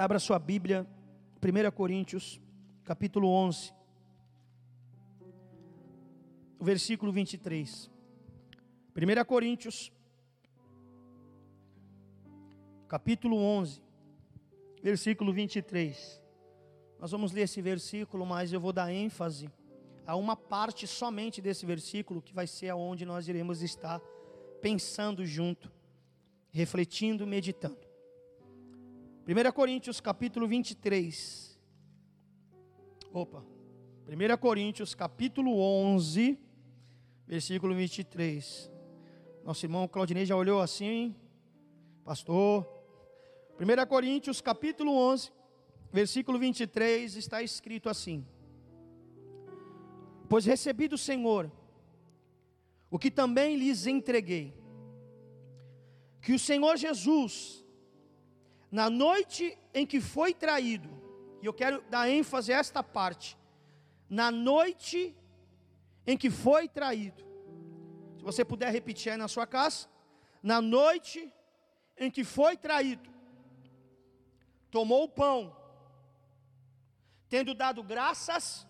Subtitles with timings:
[0.00, 0.86] Abra sua Bíblia,
[1.42, 2.40] 1 Coríntios,
[2.84, 3.70] capítulo 11,
[6.58, 7.90] versículo 23.
[8.96, 9.92] 1 Coríntios,
[12.88, 13.82] capítulo 11,
[14.82, 16.22] versículo 23.
[16.98, 19.50] Nós vamos ler esse versículo, mas eu vou dar ênfase
[20.06, 24.00] a uma parte somente desse versículo, que vai ser aonde nós iremos estar
[24.62, 25.70] pensando junto,
[26.48, 27.89] refletindo, meditando.
[29.26, 31.58] 1 Coríntios capítulo 23.
[33.12, 33.44] Opa.
[34.08, 36.38] 1 Coríntios capítulo 11,
[37.26, 38.70] versículo 23.
[39.44, 41.14] Nosso irmão Claudinei já olhou assim,
[42.02, 42.66] pastor.
[43.60, 45.30] 1 Coríntios capítulo 11,
[45.92, 48.26] versículo 23 está escrito assim:
[50.28, 51.52] Pois recebi do Senhor
[52.90, 54.54] o que também lhes entreguei,
[56.22, 57.64] que o Senhor Jesus,
[58.70, 60.88] na noite em que foi traído,
[61.42, 63.36] e eu quero dar ênfase a esta parte,
[64.08, 65.14] na noite
[66.06, 67.24] em que foi traído,
[68.16, 69.88] se você puder repetir aí na sua casa,
[70.42, 71.32] na noite
[71.96, 73.10] em que foi traído,
[74.70, 75.56] tomou o pão,
[77.28, 78.66] tendo dado graças,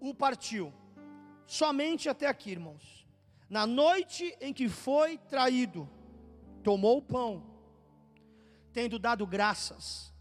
[0.00, 0.72] o partiu.
[1.46, 3.06] Somente até aqui, irmãos.
[3.48, 5.88] Na noite em que foi traído,
[6.62, 7.47] tomou o pão,
[8.78, 10.14] tendo dado graças,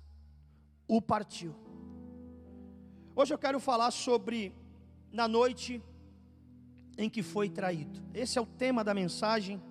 [0.87, 1.53] o partiu.
[3.15, 4.51] Hoje eu quero falar sobre
[5.11, 5.79] na noite
[6.97, 8.01] em que foi traído.
[8.15, 9.61] Esse é o tema da mensagem.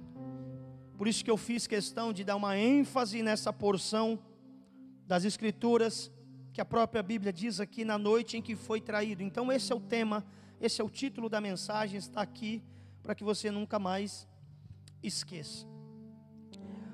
[0.97, 4.21] Por isso que eu fiz questão de dar uma ênfase nessa porção
[5.05, 6.09] das escrituras
[6.53, 9.21] que a própria Bíblia diz aqui na noite em que foi traído.
[9.21, 10.25] Então esse é o tema,
[10.61, 12.63] esse é o título da mensagem, está aqui
[13.03, 14.29] para que você nunca mais
[15.03, 15.67] esqueça.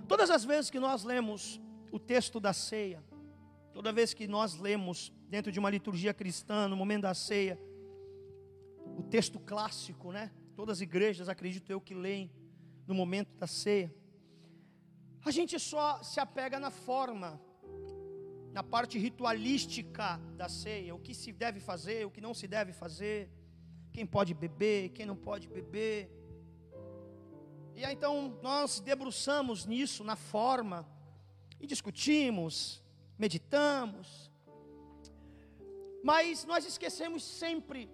[0.09, 1.61] Todas as vezes que nós lemos
[1.93, 3.05] o texto da ceia,
[3.73, 7.59] toda vez que nós lemos dentro de uma liturgia cristã, no momento da ceia,
[8.97, 10.33] o texto clássico, né?
[10.57, 12.33] Todas as igrejas, acredito eu, que leem
[12.87, 13.95] no momento da ceia.
[15.25, 17.41] A gente só se apega na forma,
[18.53, 22.73] na parte ritualística da ceia, o que se deve fazer, o que não se deve
[22.73, 23.31] fazer
[23.93, 26.11] quem pode beber, quem não pode beber.
[27.77, 30.89] E aí então nós debruçamos nisso, na forma,
[31.63, 32.83] e discutimos,
[33.17, 34.29] meditamos,
[36.03, 37.89] mas nós esquecemos sempre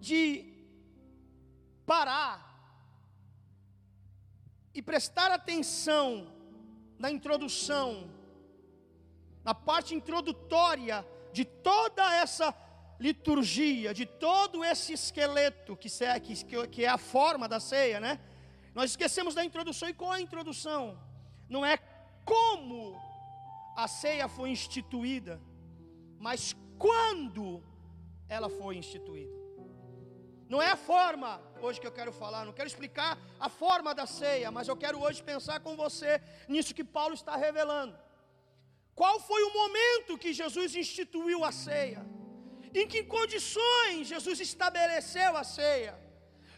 [0.00, 0.52] de
[1.86, 2.42] parar
[4.74, 6.34] e prestar atenção
[6.98, 8.10] na introdução,
[9.44, 12.52] na parte introdutória de toda essa
[12.98, 15.88] liturgia, de todo esse esqueleto que,
[16.68, 18.20] que é a forma da ceia, né?
[18.74, 20.98] Nós esquecemos da introdução, e qual é a introdução?
[21.48, 21.76] Não é
[22.24, 23.00] como
[23.76, 25.40] a ceia foi instituída,
[26.18, 27.62] mas quando
[28.28, 29.34] ela foi instituída.
[30.48, 34.06] Não é a forma hoje que eu quero falar, não quero explicar a forma da
[34.06, 37.98] ceia, mas eu quero hoje pensar com você nisso que Paulo está revelando.
[38.94, 42.04] Qual foi o momento que Jesus instituiu a ceia?
[42.74, 45.94] em que condições Jesus estabeleceu a ceia.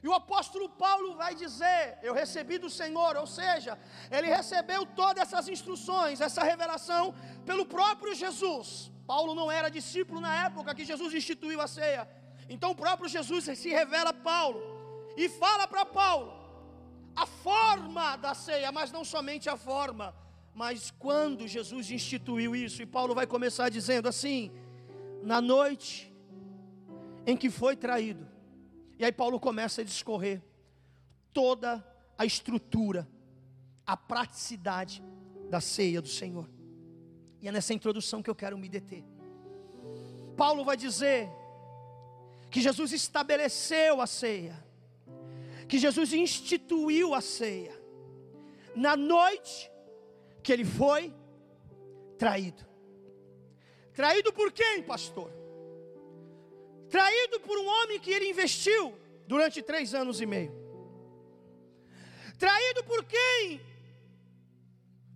[0.06, 3.72] E o apóstolo Paulo vai dizer: Eu recebi do Senhor, ou seja,
[4.16, 7.12] ele recebeu todas essas instruções, essa revelação
[7.44, 8.68] pelo próprio Jesus.
[9.04, 12.08] Paulo não era discípulo na época que Jesus instituiu a ceia.
[12.48, 14.60] Então o próprio Jesus se revela a Paulo
[15.16, 16.30] e fala para Paulo
[17.16, 20.14] a forma da ceia, mas não somente a forma,
[20.54, 22.80] mas quando Jesus instituiu isso.
[22.80, 24.52] E Paulo vai começar dizendo assim:
[25.20, 26.14] na noite
[27.26, 28.35] em que foi traído.
[28.98, 30.42] E aí Paulo começa a discorrer
[31.32, 31.86] toda
[32.16, 33.06] a estrutura,
[33.86, 35.02] a praticidade
[35.50, 36.48] da ceia do Senhor.
[37.40, 39.04] E é nessa introdução que eu quero me deter.
[40.36, 41.28] Paulo vai dizer
[42.50, 44.56] que Jesus estabeleceu a ceia,
[45.68, 47.78] que Jesus instituiu a ceia,
[48.74, 49.70] na noite
[50.42, 51.12] que ele foi
[52.16, 52.64] traído.
[53.92, 55.35] Traído por quem, pastor?
[56.88, 58.82] Traído por um homem que ele investiu
[59.26, 60.52] durante três anos e meio.
[62.38, 63.60] Traído por quem?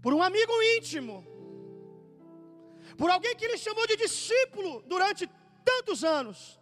[0.02, 1.16] Por um amigo íntimo.
[2.96, 5.28] Por alguém que ele chamou de discípulo durante
[5.64, 6.58] tantos anos.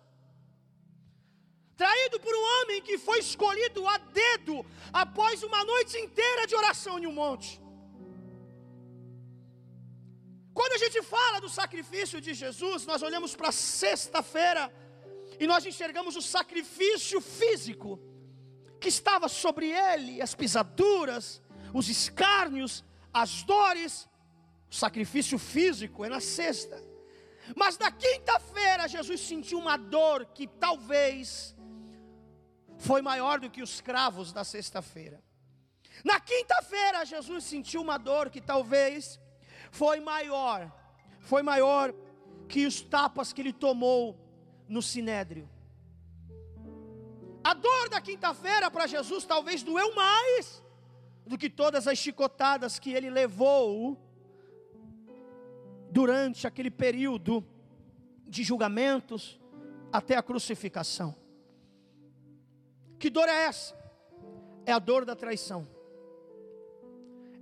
[1.77, 6.99] Traído por um homem que foi escolhido a dedo após uma noite inteira de oração
[6.99, 7.51] em um monte.
[10.59, 14.63] Quando a gente fala do sacrifício de Jesus, nós olhamos para sexta-feira
[15.39, 18.01] e nós enxergamos o sacrifício físico
[18.81, 21.43] que estava sobre ele, as pisaduras,
[21.73, 24.09] os escárnios, as dores.
[24.71, 26.85] O sacrifício físico é na sexta.
[27.57, 31.57] Mas na quinta-feira Jesus sentiu uma dor que talvez
[32.77, 35.23] foi maior do que os cravos da sexta-feira.
[36.05, 39.19] Na quinta-feira Jesus sentiu uma dor que talvez
[39.71, 40.71] foi maior,
[41.21, 41.93] foi maior
[42.49, 44.28] que os tapas que ele tomou
[44.69, 45.49] no sinédrio.
[47.43, 50.63] A dor da quinta-feira para Jesus talvez doeu mais
[51.27, 53.97] do que todas as chicotadas que ele levou
[55.91, 57.45] durante aquele período
[58.27, 59.41] de julgamentos
[59.93, 61.15] até a crucificação.
[62.99, 63.77] Que dor é essa?
[64.67, 65.67] É a dor da traição.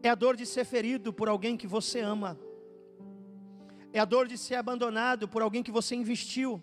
[0.02, 2.38] É a dor de ser ferido por alguém que você ama.
[3.92, 6.62] É a dor de ser abandonado por alguém que você investiu.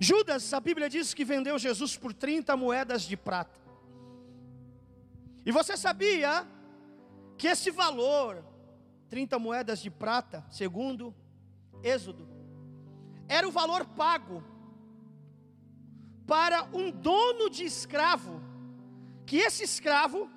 [0.00, 3.60] Judas, a Bíblia diz que vendeu Jesus por 30 moedas de prata.
[5.46, 6.46] E você sabia
[7.36, 8.44] que esse valor,
[9.08, 11.14] 30 moedas de prata, segundo
[11.82, 12.28] Êxodo,
[13.28, 14.42] era o valor pago
[16.26, 18.40] para um dono de escravo,
[19.26, 20.30] que esse escravo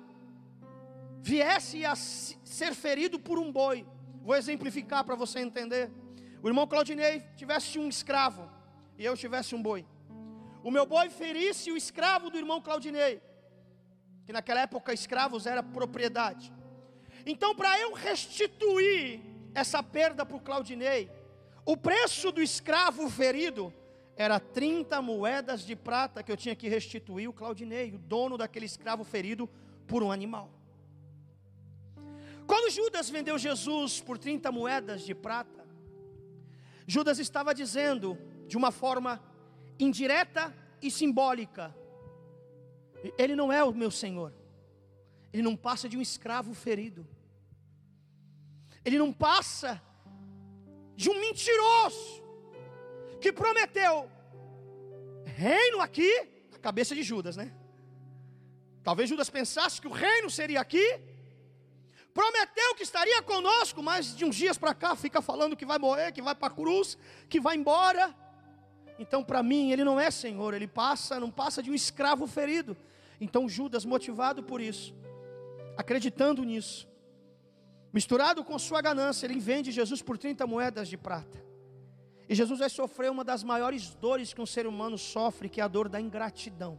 [1.20, 3.86] viesse a ser ferido por um boi.
[4.22, 5.90] Vou exemplificar para você entender.
[6.42, 8.57] O irmão Claudinei tivesse um escravo
[8.98, 9.86] e eu tivesse um boi.
[10.62, 13.22] O meu boi ferisse o escravo do irmão Claudinei,
[14.26, 16.52] que naquela época escravos era propriedade.
[17.24, 19.20] Então, para eu restituir
[19.54, 21.10] essa perda para o Claudinei,
[21.64, 23.72] o preço do escravo ferido
[24.16, 28.66] era 30 moedas de prata que eu tinha que restituir o Claudinei, o dono daquele
[28.66, 29.48] escravo ferido
[29.86, 30.50] por um animal.
[32.46, 35.66] Quando Judas vendeu Jesus por 30 moedas de prata,
[36.86, 38.18] Judas estava dizendo
[38.48, 39.22] de uma forma
[39.78, 40.52] indireta
[40.82, 41.74] e simbólica:
[43.16, 44.32] Ele não é o meu Senhor,
[45.32, 47.06] ele não passa de um escravo ferido,
[48.84, 49.80] ele não passa
[50.96, 52.24] de um mentiroso
[53.20, 54.10] que prometeu
[55.24, 56.10] reino aqui,
[56.52, 57.52] a cabeça de Judas, né?
[58.82, 61.00] Talvez Judas pensasse que o reino seria aqui,
[62.12, 66.10] prometeu que estaria conosco, mas de uns dias para cá fica falando que vai morrer,
[66.10, 66.98] que vai para a cruz,
[67.28, 68.12] que vai embora.
[68.98, 72.76] Então, para mim, ele não é Senhor, ele passa, não passa de um escravo ferido.
[73.20, 74.94] Então, Judas, motivado por isso,
[75.76, 76.88] acreditando nisso,
[77.92, 81.48] misturado com sua ganância, ele vende Jesus por 30 moedas de prata.
[82.28, 85.64] E Jesus vai sofrer uma das maiores dores que um ser humano sofre, que é
[85.64, 86.78] a dor da ingratidão,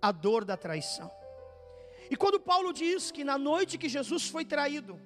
[0.00, 1.10] a dor da traição.
[2.10, 4.98] E quando Paulo diz que na noite que Jesus foi traído,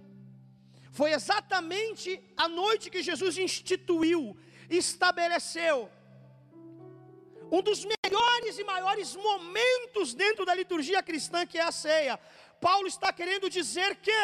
[0.93, 4.37] foi exatamente a noite que Jesus instituiu,
[4.71, 5.91] estabeleceu,
[7.55, 12.15] um dos melhores e maiores momentos dentro da liturgia cristã, que é a ceia.
[12.67, 14.23] Paulo está querendo dizer que,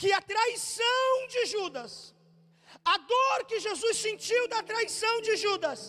[0.00, 2.14] que a traição de Judas,
[2.84, 5.80] a dor que Jesus sentiu da traição de Judas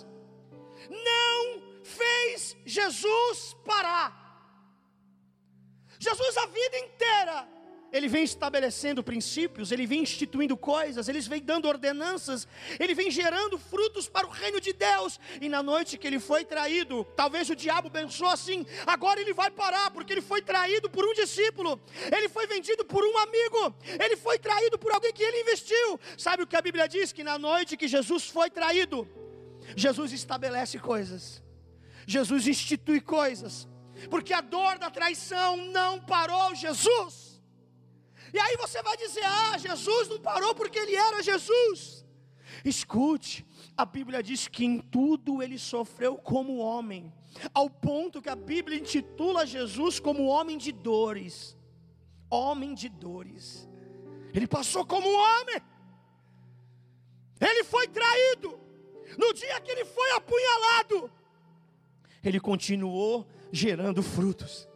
[1.10, 1.42] não
[1.84, 4.12] fez Jesus parar.
[6.00, 7.38] Jesus a vida inteira
[7.96, 12.46] ele vem estabelecendo princípios, ele vem instituindo coisas, ele vem dando ordenanças,
[12.78, 15.18] ele vem gerando frutos para o reino de Deus.
[15.40, 19.50] E na noite que ele foi traído, talvez o diabo pensou assim: agora ele vai
[19.50, 21.80] parar, porque ele foi traído por um discípulo,
[22.14, 25.98] ele foi vendido por um amigo, ele foi traído por alguém que ele investiu.
[26.18, 27.14] Sabe o que a Bíblia diz?
[27.14, 29.08] Que na noite que Jesus foi traído,
[29.74, 31.42] Jesus estabelece coisas,
[32.06, 33.66] Jesus institui coisas,
[34.10, 37.35] porque a dor da traição não parou Jesus.
[38.36, 42.06] E aí você vai dizer: ah, Jesus não parou porque ele era Jesus.
[42.66, 43.46] Escute,
[43.78, 47.14] a Bíblia diz que em tudo ele sofreu como homem,
[47.54, 51.56] ao ponto que a Bíblia intitula Jesus como homem de dores.
[52.30, 53.70] Homem de dores.
[54.34, 55.62] Ele passou como homem.
[57.40, 58.60] Ele foi traído.
[59.18, 61.10] No dia que ele foi apunhalado,
[62.22, 64.68] ele continuou gerando frutos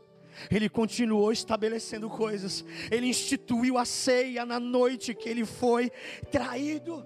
[0.50, 5.90] ele continuou estabelecendo coisas, ele instituiu a ceia na noite que ele foi
[6.32, 7.06] traído.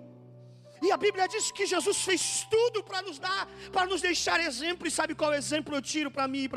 [0.81, 4.85] E a Bíblia diz que Jesus fez tudo para nos dar, para nos deixar exemplo.
[4.85, 6.49] E sabe qual exemplo eu tiro para mim,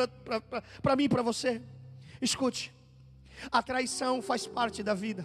[1.02, 1.62] e para você?
[2.20, 2.72] Escute,
[3.52, 5.24] a traição faz parte da vida,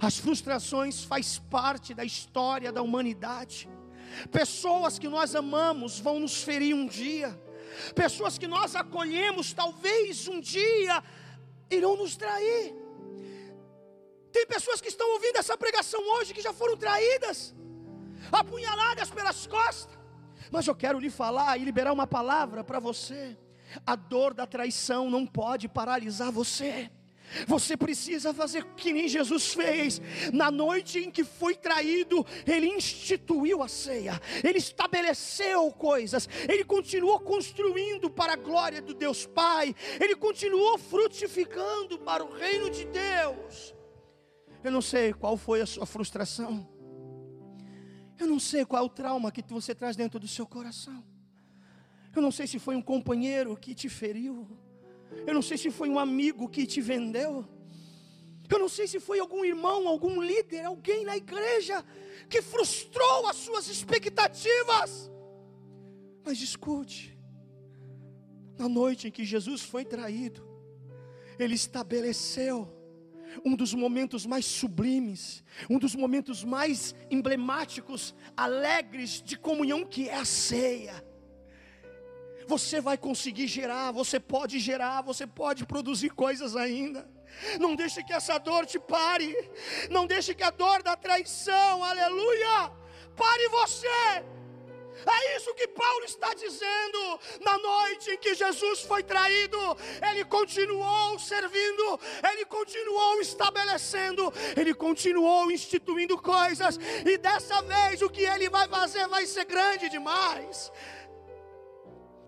[0.00, 3.68] as frustrações faz parte da história da humanidade.
[4.32, 7.38] Pessoas que nós amamos vão nos ferir um dia
[7.94, 11.02] pessoas que nós acolhemos, talvez um dia
[11.70, 12.74] irão nos trair.
[14.32, 17.54] Tem pessoas que estão ouvindo essa pregação hoje que já foram traídas,
[18.30, 19.98] apunhaladas pelas costas.
[20.50, 23.36] Mas eu quero lhe falar e liberar uma palavra para você.
[23.86, 26.90] A dor da traição não pode paralisar você.
[27.46, 30.00] Você precisa fazer que nem Jesus fez.
[30.32, 37.20] Na noite em que foi traído, ele instituiu a ceia, ele estabeleceu coisas, ele continuou
[37.20, 43.74] construindo para a glória do Deus Pai, ele continuou frutificando para o reino de Deus.
[44.62, 46.68] Eu não sei qual foi a sua frustração,
[48.18, 51.02] eu não sei qual é o trauma que você traz dentro do seu coração,
[52.14, 54.46] eu não sei se foi um companheiro que te feriu.
[55.26, 57.46] Eu não sei se foi um amigo que te vendeu.
[58.48, 61.84] Eu não sei se foi algum irmão, algum líder, alguém na igreja
[62.28, 65.10] que frustrou as suas expectativas.
[66.24, 67.16] Mas escute,
[68.58, 70.46] na noite em que Jesus foi traído,
[71.38, 72.68] ele estabeleceu
[73.44, 80.16] um dos momentos mais sublimes, um dos momentos mais emblemáticos, alegres de comunhão, que é
[80.16, 81.04] a ceia.
[82.50, 87.08] Você vai conseguir gerar, você pode gerar, você pode produzir coisas ainda.
[87.60, 89.30] Não deixe que essa dor te pare.
[89.88, 92.72] Não deixe que a dor da traição, aleluia,
[93.16, 93.86] pare você.
[95.06, 97.20] É isso que Paulo está dizendo.
[97.40, 99.60] Na noite em que Jesus foi traído,
[100.10, 102.00] ele continuou servindo,
[102.32, 109.06] ele continuou estabelecendo, ele continuou instituindo coisas, e dessa vez o que ele vai fazer
[109.06, 110.72] vai ser grande demais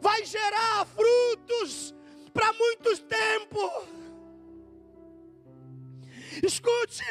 [0.03, 1.95] vai gerar frutos
[2.35, 3.61] para muito tempo.
[6.43, 7.05] Escute,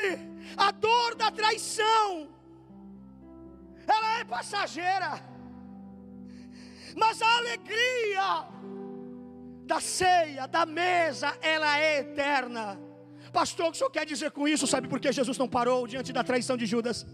[0.58, 2.28] a dor da traição,
[3.88, 5.24] ela é passageira,
[6.96, 8.48] mas a alegria
[9.66, 12.78] da ceia, da mesa, ela é eterna.
[13.32, 14.68] Pastor, o que o senhor quer dizer com isso?
[14.68, 17.06] Sabe por que Jesus não parou diante da traição de Judas?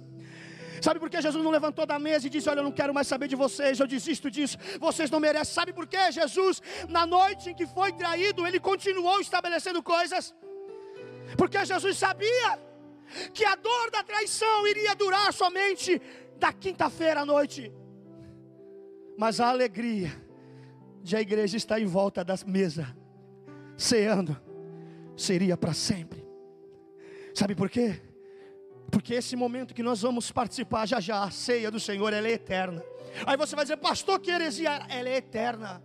[0.82, 3.08] Sabe por que Jesus não levantou da mesa e disse: Olha, eu não quero mais
[3.08, 5.54] saber de vocês, eu desisto disso, vocês não merecem.
[5.54, 10.34] Sabe por que Jesus, na noite em que foi traído, ele continuou estabelecendo coisas?
[11.38, 12.60] Porque Jesus sabia
[13.34, 16.02] que a dor da traição iria durar somente
[16.38, 17.72] da quinta-feira à noite,
[19.18, 20.12] mas a alegria
[21.02, 22.96] de a igreja estar em volta da mesa,
[23.78, 24.40] ceando,
[25.16, 26.26] seria para sempre.
[27.34, 28.02] Sabe por quê?
[28.98, 32.32] Porque esse momento que nós vamos participar já já, a ceia do Senhor, ela é
[32.32, 32.84] eterna.
[33.28, 35.84] Aí você vai dizer, pastor, que heresia, ela é eterna.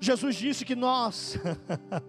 [0.00, 1.38] Jesus disse que nós,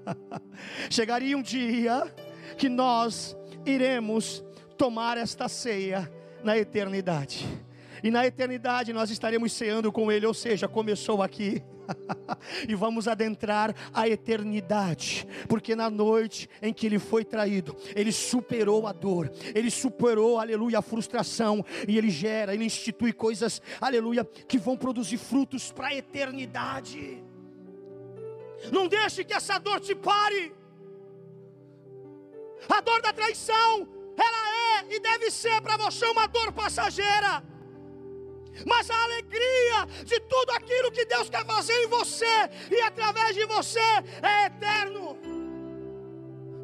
[0.89, 2.11] chegaria um dia
[2.57, 4.43] que nós iremos
[4.79, 6.11] tomar esta ceia
[6.43, 7.45] na eternidade.
[8.03, 11.63] E na eternidade nós estaremos ceando com Ele, ou seja, começou aqui.
[12.67, 18.87] e vamos adentrar a eternidade, porque na noite em que ele foi traído, ele superou
[18.87, 24.57] a dor, ele superou, aleluia, a frustração, e ele gera, ele institui coisas, aleluia, que
[24.57, 27.23] vão produzir frutos para a eternidade.
[28.71, 30.53] Não deixe que essa dor te pare.
[32.69, 37.43] A dor da traição, ela é e deve ser para você uma dor passageira
[38.65, 43.45] mas a alegria de tudo aquilo que Deus quer fazer em você e através de
[43.45, 43.79] você
[44.21, 45.17] é eterno.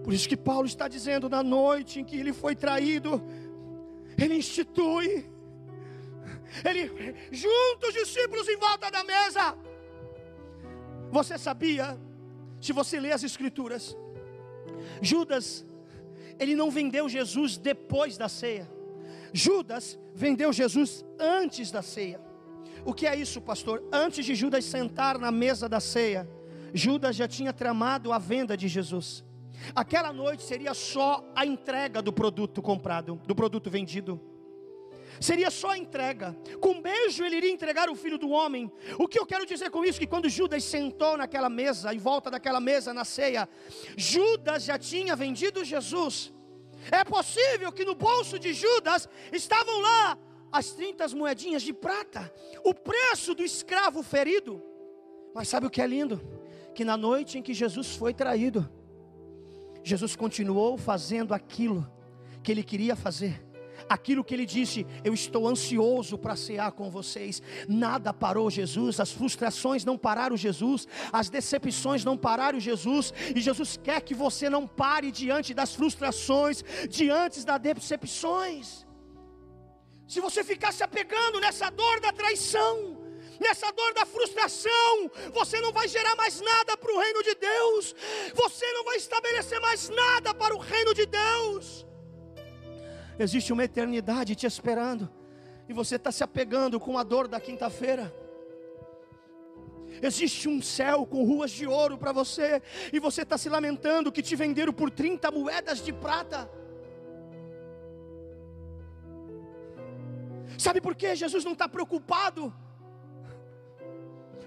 [0.04, 3.22] Por isso que Paulo está dizendo na noite em que ele foi traído,
[4.18, 5.26] ele institui,
[6.64, 9.58] ele junta os discípulos em volta da mesa.
[11.12, 11.98] Você sabia,
[12.62, 13.98] se você lê as escrituras,
[15.02, 15.66] Judas,
[16.40, 18.70] ele não vendeu Jesus depois da ceia.
[19.34, 22.20] Judas vendeu Jesus antes da ceia.
[22.86, 23.84] O que é isso, pastor?
[23.92, 26.30] Antes de Judas sentar na mesa da ceia,
[26.74, 29.24] Judas já tinha tramado a venda de Jesus.
[29.76, 34.20] Aquela noite seria só a entrega do produto comprado, do produto vendido.
[35.20, 36.36] Seria só a entrega.
[36.62, 38.72] Com um beijo ele iria entregar o filho do homem.
[38.98, 40.00] O que eu quero dizer com isso?
[40.00, 43.50] Que quando Judas sentou naquela mesa, em volta daquela mesa na ceia,
[43.98, 46.32] Judas já tinha vendido Jesus.
[46.92, 50.18] É possível que no bolso de Judas estavam lá
[50.52, 52.34] as 30 moedinhas de prata,
[52.64, 54.62] o preço do escravo ferido.
[55.34, 56.22] Mas sabe o que é lindo?
[56.74, 58.70] Que na noite em que Jesus foi traído,
[59.84, 61.90] Jesus continuou fazendo aquilo
[62.42, 63.49] que ele queria fazer
[63.88, 67.42] aquilo que ele disse: Eu estou ansioso para cear com vocês.
[67.68, 73.78] Nada parou Jesus, as frustrações não pararam Jesus, as decepções não pararam Jesus, e Jesus
[73.82, 78.86] quer que você não pare diante das frustrações, diante das decepções.
[80.08, 82.98] Se você ficar se apegando nessa dor da traição,
[83.40, 87.96] nessa dor da frustração, você não vai gerar mais nada para o reino de Deus,
[88.34, 91.89] você não vai estabelecer mais nada para o reino de Deus.
[93.20, 95.10] Existe uma eternidade te esperando.
[95.68, 98.16] E você está se apegando com a dor da quinta-feira.
[100.02, 102.62] Existe um céu com ruas de ouro para você,
[102.94, 106.50] e você está se lamentando que te venderam por 30 moedas de prata.
[110.58, 112.54] Sabe por que Jesus não está preocupado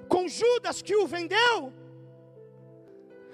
[0.09, 1.73] com Judas que o vendeu?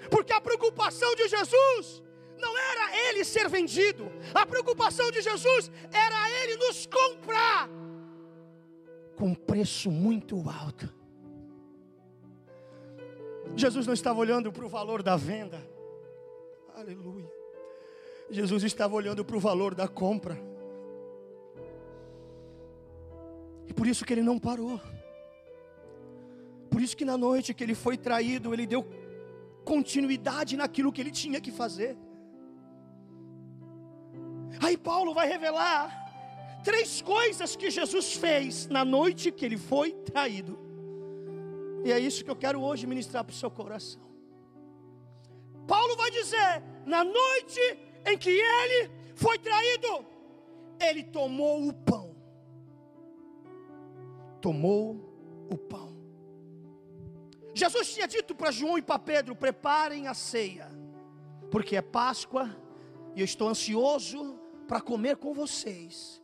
[0.09, 2.01] Porque a preocupação de Jesus
[2.39, 7.69] não era ele ser vendido, a preocupação de Jesus era ele nos comprar
[9.15, 10.93] com preço muito alto.
[13.55, 15.61] Jesus não estava olhando para o valor da venda,
[16.75, 17.29] aleluia.
[18.29, 20.39] Jesus estava olhando para o valor da compra,
[23.67, 24.79] e por isso que ele não parou.
[26.69, 28.87] Por isso que na noite que ele foi traído, ele deu
[29.65, 31.97] continuidade naquilo que ele tinha que fazer.
[34.61, 36.09] Aí Paulo vai revelar
[36.63, 40.59] três coisas que Jesus fez na noite que ele foi traído.
[41.83, 44.01] E é isso que eu quero hoje ministrar para o seu coração.
[45.67, 47.61] Paulo vai dizer: na noite
[48.05, 50.05] em que ele foi traído,
[50.79, 52.15] ele tomou o pão.
[54.41, 55.97] Tomou o pão.
[57.53, 60.69] Jesus tinha dito para João e para Pedro: preparem a ceia,
[61.49, 62.49] porque é Páscoa
[63.15, 64.38] e eu estou ansioso
[64.69, 66.21] para comer com vocês.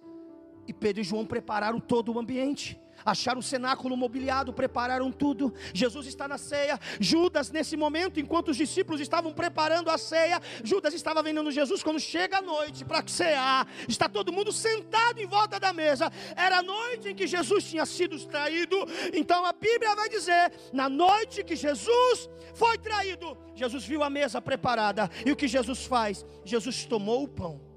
[0.67, 5.53] E Pedro e João prepararam todo o ambiente acharam o cenáculo mobiliado, prepararam tudo.
[5.73, 6.79] Jesus está na ceia.
[6.99, 11.83] Judas, nesse momento, enquanto os discípulos estavam preparando a ceia, Judas estava vendendo Jesus.
[11.83, 16.11] Quando chega a noite para cear, está todo mundo sentado em volta da mesa.
[16.35, 18.75] Era a noite em que Jesus tinha sido traído.
[19.13, 24.41] Então a Bíblia vai dizer: na noite que Jesus foi traído, Jesus viu a mesa
[24.41, 25.09] preparada.
[25.25, 26.25] E o que Jesus faz?
[26.43, 27.74] Jesus tomou o pão.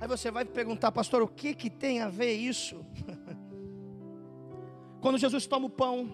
[0.00, 2.84] Aí você vai perguntar, pastor, o que, que tem a ver isso?
[5.00, 6.10] Quando Jesus toma o pão,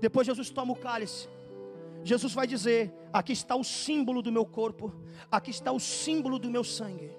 [0.00, 1.28] depois Jesus toma o cálice,
[2.04, 4.92] Jesus vai dizer: Aqui está o símbolo do meu corpo,
[5.30, 7.10] aqui está o símbolo do meu sangue.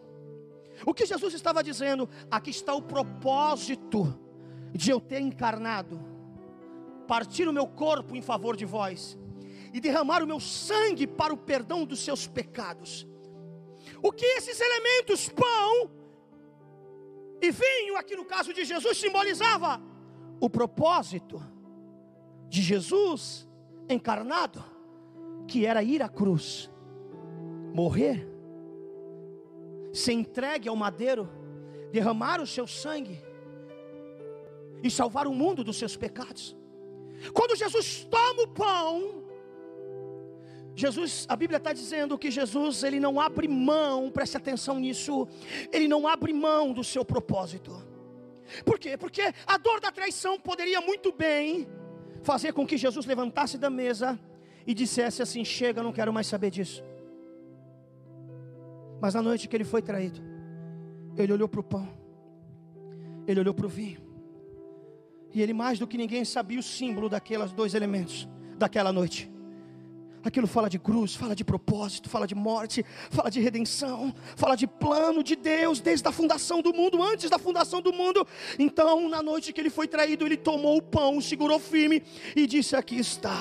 [0.86, 2.08] O que Jesus estava dizendo?
[2.30, 4.18] Aqui está o propósito
[4.72, 6.00] de eu ter encarnado,
[7.08, 9.18] partir o meu corpo em favor de vós
[9.74, 13.08] e derramar o meu sangue para o perdão dos seus pecados.
[14.02, 15.90] O que esses elementos, pão
[17.42, 19.82] e vinho, aqui no caso de Jesus, simbolizava?
[20.40, 21.42] o propósito
[22.48, 23.48] de Jesus
[23.90, 24.64] encarnado,
[25.48, 26.70] que era ir à cruz,
[27.74, 28.28] morrer,
[29.94, 31.30] ser entregue ao madeiro,
[31.92, 33.22] derramar o seu sangue
[34.84, 36.56] e salvar o mundo dos seus pecados.
[37.34, 39.24] Quando Jesus toma o pão,
[40.78, 45.28] Jesus, a Bíblia está dizendo que Jesus, ele não abre mão, preste atenção nisso,
[45.74, 47.84] ele não abre mão do seu propósito.
[48.64, 48.96] Por quê?
[48.96, 51.68] Porque a dor da traição poderia muito bem
[52.22, 54.20] fazer com que Jesus levantasse da mesa
[54.68, 56.84] e dissesse assim: Chega, não quero mais saber disso.
[59.02, 60.22] Mas na noite que ele foi traído,
[61.18, 61.90] ele olhou para o pão,
[63.26, 64.00] ele olhou para o vinho,
[65.34, 68.28] e ele mais do que ninguém sabia o símbolo daqueles dois elementos
[68.60, 69.37] daquela noite.
[70.28, 74.68] Aquilo fala de cruz, fala de propósito, fala de morte, fala de redenção, fala de
[74.68, 78.28] plano de Deus desde a fundação do mundo, antes da fundação do mundo.
[78.60, 82.04] Então, na noite que ele foi traído, ele tomou o pão, segurou firme
[82.36, 83.40] e disse: Aqui está.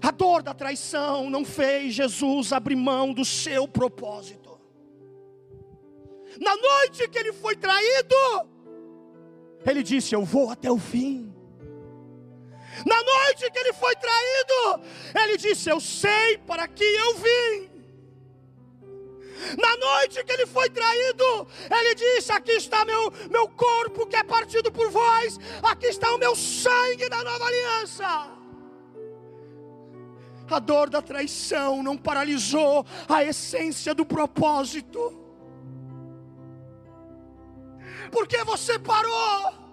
[0.00, 4.60] A dor da traição não fez Jesus abrir mão do seu propósito.
[6.40, 8.14] Na noite que ele foi traído,
[9.66, 11.33] ele disse: Eu vou até o fim.
[12.84, 14.82] Na noite que ele foi traído,
[15.22, 17.74] ele disse: Eu sei para que eu vim.
[19.58, 24.24] Na noite que ele foi traído, ele disse: Aqui está meu, meu corpo que é
[24.24, 28.30] partido por vós, aqui está o meu sangue da nova aliança.
[30.50, 35.20] A dor da traição não paralisou a essência do propósito.
[38.10, 39.63] Porque você parou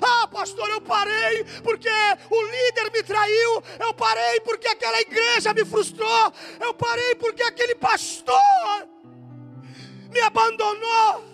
[0.00, 1.88] ah, pastor, eu parei porque
[2.30, 3.62] o líder me traiu.
[3.78, 6.32] Eu parei porque aquela igreja me frustrou.
[6.60, 8.88] Eu parei porque aquele pastor
[10.10, 11.24] me abandonou.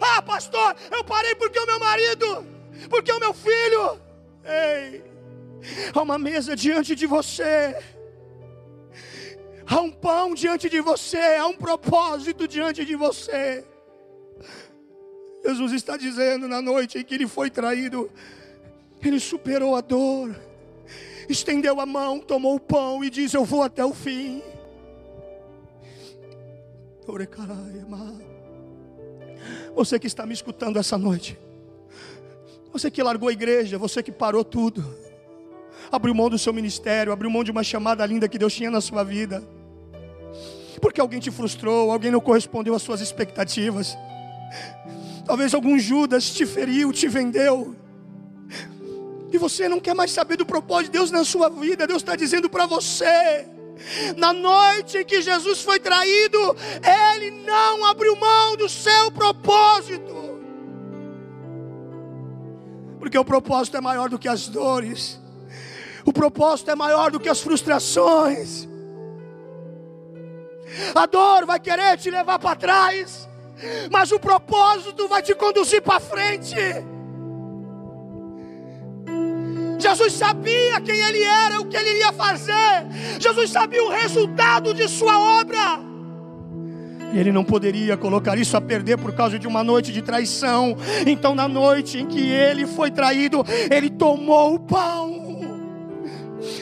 [0.00, 2.46] Ah, pastor, eu parei porque o meu marido,
[2.88, 4.00] porque o meu filho.
[4.44, 5.04] Ei,
[5.94, 7.76] há uma mesa diante de você.
[9.66, 13.66] Há um pão diante de você, há um propósito diante de você.
[15.44, 18.10] Jesus está dizendo na noite em que ele foi traído,
[19.02, 20.34] ele superou a dor,
[21.28, 24.42] estendeu a mão, tomou o pão e disse: Eu vou até o fim.
[29.74, 31.38] Você que está me escutando essa noite,
[32.70, 34.84] Você que largou a igreja, você que parou tudo,
[35.90, 38.80] abriu mão do seu ministério, abriu mão de uma chamada linda que Deus tinha na
[38.80, 39.42] sua vida,
[40.80, 43.96] porque alguém te frustrou, alguém não correspondeu às suas expectativas.
[45.28, 47.76] Talvez algum Judas te feriu, te vendeu.
[49.30, 51.86] E você não quer mais saber do propósito de Deus na sua vida.
[51.86, 53.46] Deus está dizendo para você.
[54.16, 56.56] Na noite em que Jesus foi traído,
[57.14, 60.40] Ele não abriu mão do seu propósito.
[62.98, 65.20] Porque o propósito é maior do que as dores,
[66.06, 68.66] o propósito é maior do que as frustrações.
[70.94, 73.28] A dor vai querer te levar para trás,
[73.90, 76.56] mas o propósito vai te conduzir para frente.
[79.78, 82.86] Jesus sabia quem ele era, o que ele iria fazer.
[83.18, 85.80] Jesus sabia o resultado de sua obra.
[87.14, 90.76] Ele não poderia colocar isso a perder por causa de uma noite de traição.
[91.06, 95.38] Então, na noite em que ele foi traído, ele tomou o pão.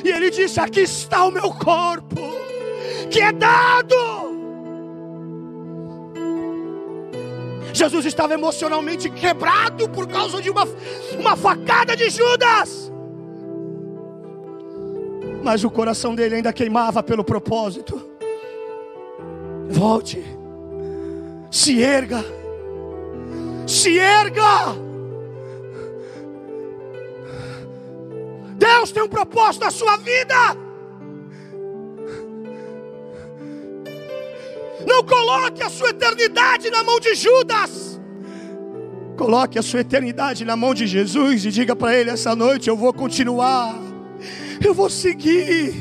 [0.04, 2.20] E ele disse: Aqui está o meu corpo,
[3.10, 4.05] que é dado
[7.76, 10.66] Jesus estava emocionalmente quebrado por causa de uma,
[11.18, 12.90] uma facada de Judas.
[15.42, 18.02] Mas o coração dele ainda queimava pelo propósito.
[19.68, 20.24] Volte,
[21.50, 22.24] se erga,
[23.66, 24.74] se erga.
[28.56, 30.65] Deus tem um propósito na sua vida.
[34.86, 38.00] Não coloque a sua eternidade na mão de Judas.
[39.16, 42.76] Coloque a sua eternidade na mão de Jesus e diga para ele essa noite: eu
[42.76, 43.74] vou continuar.
[44.64, 45.74] Eu vou seguir.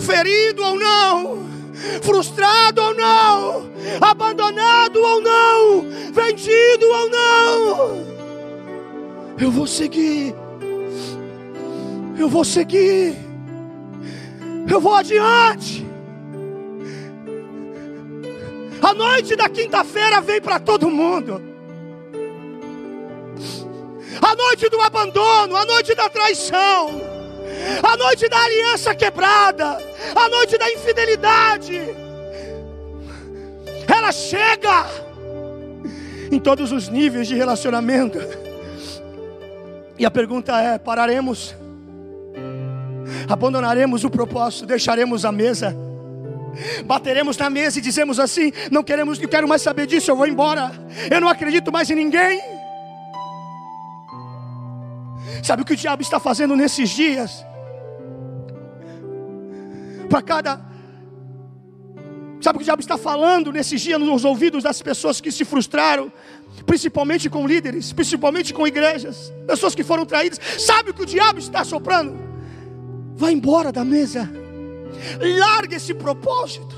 [0.00, 1.44] Ferido ou não,
[2.00, 5.82] frustrado ou não, abandonado ou não,
[6.12, 8.06] vendido ou não,
[9.38, 10.34] eu vou seguir.
[12.16, 13.14] Eu vou seguir.
[14.70, 15.89] Eu vou adiante.
[18.82, 21.40] A noite da quinta-feira vem para todo mundo.
[24.22, 27.00] A noite do abandono, a noite da traição,
[27.82, 29.78] a noite da aliança quebrada,
[30.14, 31.80] a noite da infidelidade.
[33.86, 34.86] Ela chega
[36.30, 38.18] em todos os níveis de relacionamento.
[39.98, 41.54] E a pergunta é: pararemos?
[43.28, 45.89] Abandonaremos o propósito, deixaremos a mesa?
[46.84, 50.26] Bateremos na mesa e dizemos assim: não queremos, não quero mais saber disso, eu vou
[50.26, 50.72] embora.
[51.10, 52.40] Eu não acredito mais em ninguém.
[55.42, 57.44] Sabe o que o diabo está fazendo nesses dias?
[60.08, 60.70] Para cada
[62.40, 65.44] Sabe o que o diabo está falando nesses dias nos ouvidos das pessoas que se
[65.44, 66.10] frustraram,
[66.64, 70.40] principalmente com líderes, principalmente com igrejas, pessoas que foram traídas.
[70.58, 72.18] Sabe o que o diabo está soprando?
[73.14, 74.30] Vai embora da mesa.
[75.38, 76.76] Larga esse propósito.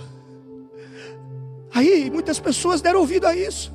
[1.75, 3.73] Aí muitas pessoas deram ouvido a isso.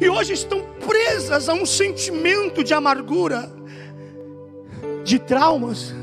[0.00, 3.50] E hoje estão presas a um sentimento de amargura,
[5.04, 5.94] de traumas,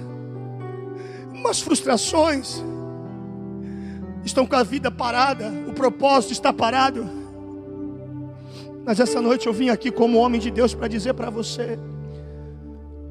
[1.34, 2.64] umas frustrações.
[4.24, 7.08] Estão com a vida parada, o propósito está parado.
[8.86, 11.80] Mas essa noite eu vim aqui como homem de Deus para dizer para você: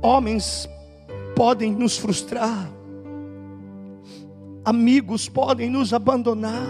[0.00, 0.68] homens
[1.34, 2.70] podem nos frustrar,
[4.64, 6.66] amigos podem nos abandonar.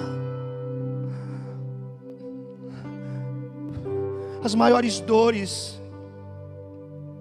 [4.43, 5.81] As maiores dores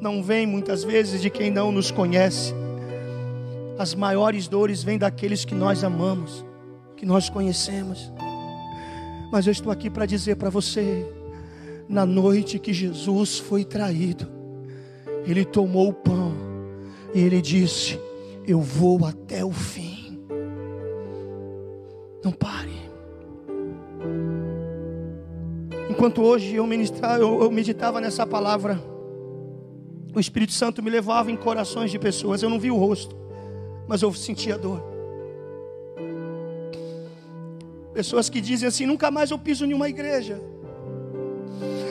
[0.01, 2.53] não vêm muitas vezes de quem não nos conhece.
[3.77, 6.43] As maiores dores vêm daqueles que nós amamos,
[6.97, 8.11] que nós conhecemos.
[9.31, 11.05] Mas eu estou aqui para dizer para você,
[11.87, 14.27] na noite que Jesus foi traído,
[15.25, 16.33] ele tomou o pão
[17.13, 17.97] e ele disse:
[18.45, 19.92] Eu vou até o fim.
[22.23, 22.71] Não pare.
[25.89, 28.81] Enquanto hoje eu, ministrava, eu, meditava nessa palavra,
[30.15, 32.41] o Espírito Santo me levava em corações de pessoas.
[32.41, 33.15] Eu não vi o rosto,
[33.87, 34.81] mas eu sentia dor.
[37.93, 40.41] Pessoas que dizem assim: nunca mais eu piso em uma igreja.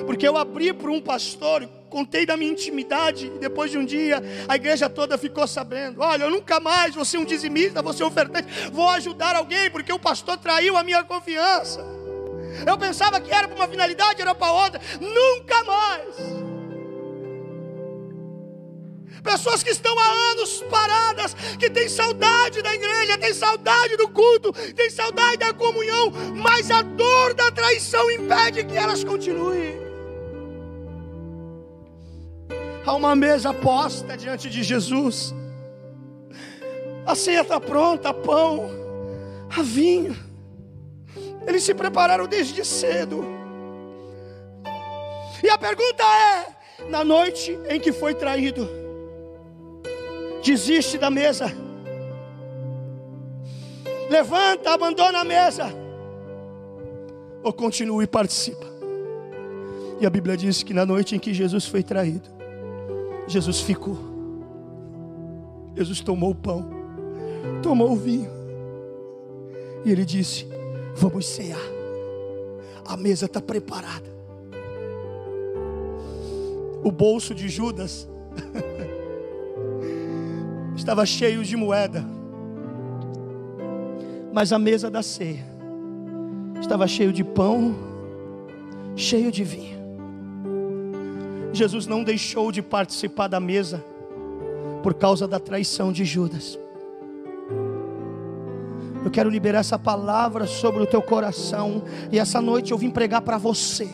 [0.07, 4.22] Porque eu abri para um pastor, contei da minha intimidade, e depois de um dia
[4.48, 8.05] a igreja toda ficou sabendo: olha, eu nunca mais vou ser um dizimista, vou ser
[8.05, 11.85] um ofertante, vou ajudar alguém, porque o pastor traiu a minha confiança.
[12.66, 16.42] Eu pensava que era para uma finalidade, era para outra, nunca mais.
[19.22, 24.52] Pessoas que estão há anos paradas, que têm saudade da igreja, têm saudade do culto,
[24.74, 29.91] têm saudade da comunhão, mas a dor da traição impede que elas continuem.
[32.85, 35.33] Há uma mesa posta diante de Jesus.
[37.07, 38.68] A ceia está pronta, pão,
[39.57, 40.16] a vinho.
[41.47, 43.25] Eles se prepararam desde cedo.
[45.42, 48.68] E a pergunta é: na noite em que foi traído,
[50.45, 51.53] desiste da mesa,
[54.11, 55.73] levanta, abandona a mesa,
[57.42, 58.66] ou continua e participa?
[60.01, 62.29] E a Bíblia diz que na noite em que Jesus foi traído,
[63.27, 64.13] Jesus ficou.
[65.75, 66.69] Jesus tomou o pão,
[67.63, 68.31] tomou o vinho,
[69.85, 70.47] e ele disse:
[70.95, 71.59] Vamos cear,
[72.87, 74.13] a mesa está preparada.
[76.85, 78.09] O bolso de Judas
[80.77, 82.05] estava cheio de moeda,
[84.33, 85.47] mas a mesa da ceia
[86.61, 87.75] estava cheio de pão,
[88.95, 89.82] cheio de vinho.
[91.53, 93.85] Jesus não deixou de participar da mesa
[94.83, 96.59] por causa da traição de Judas.
[99.05, 103.21] Eu quero liberar essa palavra sobre o teu coração e essa noite eu vim pregar
[103.21, 103.88] para você.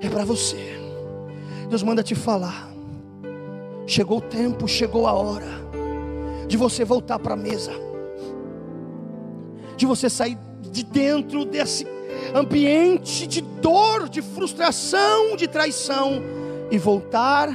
[0.00, 0.78] É para você.
[1.68, 2.70] Deus manda te falar.
[3.86, 5.64] Chegou o tempo, chegou a hora
[6.46, 7.72] de você voltar para a mesa.
[9.76, 10.38] De você sair
[10.70, 11.86] de dentro desse
[12.34, 17.48] ambiente de dor, de frustração, de traição e voltar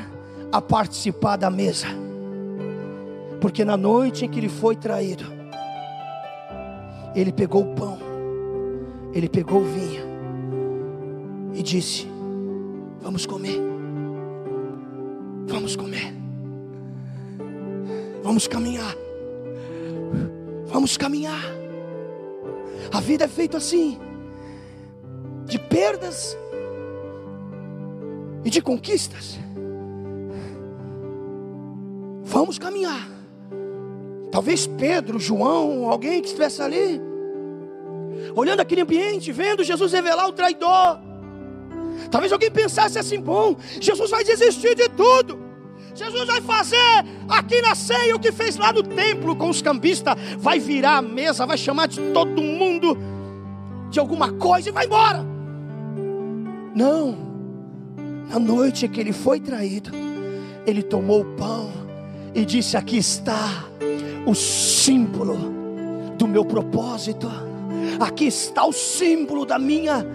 [0.51, 1.87] a participar da mesa.
[3.39, 5.23] Porque na noite em que ele foi traído,
[7.15, 7.97] ele pegou o pão,
[9.13, 10.03] ele pegou o vinho
[11.53, 12.07] e disse:
[13.01, 13.59] Vamos comer,
[15.47, 16.13] vamos comer,
[18.23, 18.95] vamos caminhar,
[20.67, 21.43] vamos caminhar.
[22.91, 23.99] A vida é feita assim,
[25.45, 26.37] de perdas
[28.43, 29.39] e de conquistas.
[32.23, 33.07] Vamos caminhar.
[34.31, 37.01] Talvez Pedro, João, alguém que estivesse ali,
[38.35, 40.99] olhando aquele ambiente, vendo Jesus revelar o traidor.
[42.11, 45.49] Talvez alguém pensasse assim: bom, Jesus vai desistir de tudo.
[45.95, 46.77] Jesus vai fazer
[47.27, 50.15] aqui na ceia o que fez lá no templo com os cambistas.
[50.37, 52.97] Vai virar a mesa, vai chamar de todo mundo
[53.89, 55.25] de alguma coisa e vai embora.
[56.75, 57.28] Não,
[58.29, 59.89] na noite que ele foi traído,
[60.65, 61.71] ele tomou o pão
[62.33, 63.65] e disse: Aqui está
[64.25, 65.35] o símbolo
[66.15, 67.29] do meu propósito.
[67.99, 70.05] Aqui está o símbolo da minha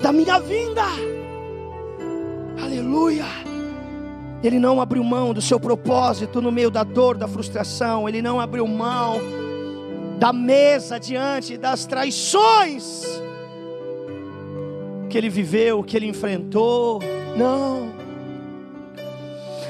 [0.00, 0.84] da minha vinda.
[2.62, 3.26] Aleluia.
[4.42, 8.08] Ele não abriu mão do seu propósito no meio da dor, da frustração.
[8.08, 9.20] Ele não abriu mão
[10.18, 13.04] da mesa diante das traições
[15.10, 17.00] que ele viveu, que ele enfrentou.
[17.36, 17.90] Não.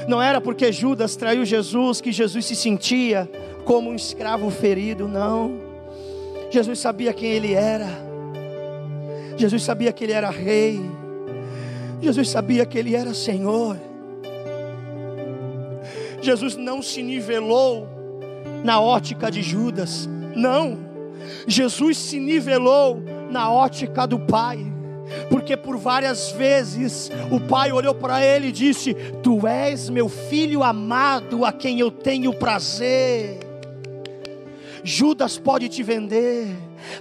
[0.07, 3.29] Não era porque Judas traiu Jesus que Jesus se sentia
[3.65, 5.59] como um escravo ferido, não.
[6.49, 7.87] Jesus sabia quem ele era.
[9.35, 10.79] Jesus sabia que ele era rei.
[12.01, 13.77] Jesus sabia que ele era Senhor.
[16.21, 17.87] Jesus não se nivelou
[18.63, 20.77] na ótica de Judas, não.
[21.47, 23.01] Jesus se nivelou
[23.31, 24.71] na ótica do Pai
[25.29, 28.93] porque por várias vezes o pai olhou para ele e disse:
[29.23, 33.39] Tu és meu filho amado, a quem eu tenho prazer.
[34.83, 36.47] Judas pode te vender,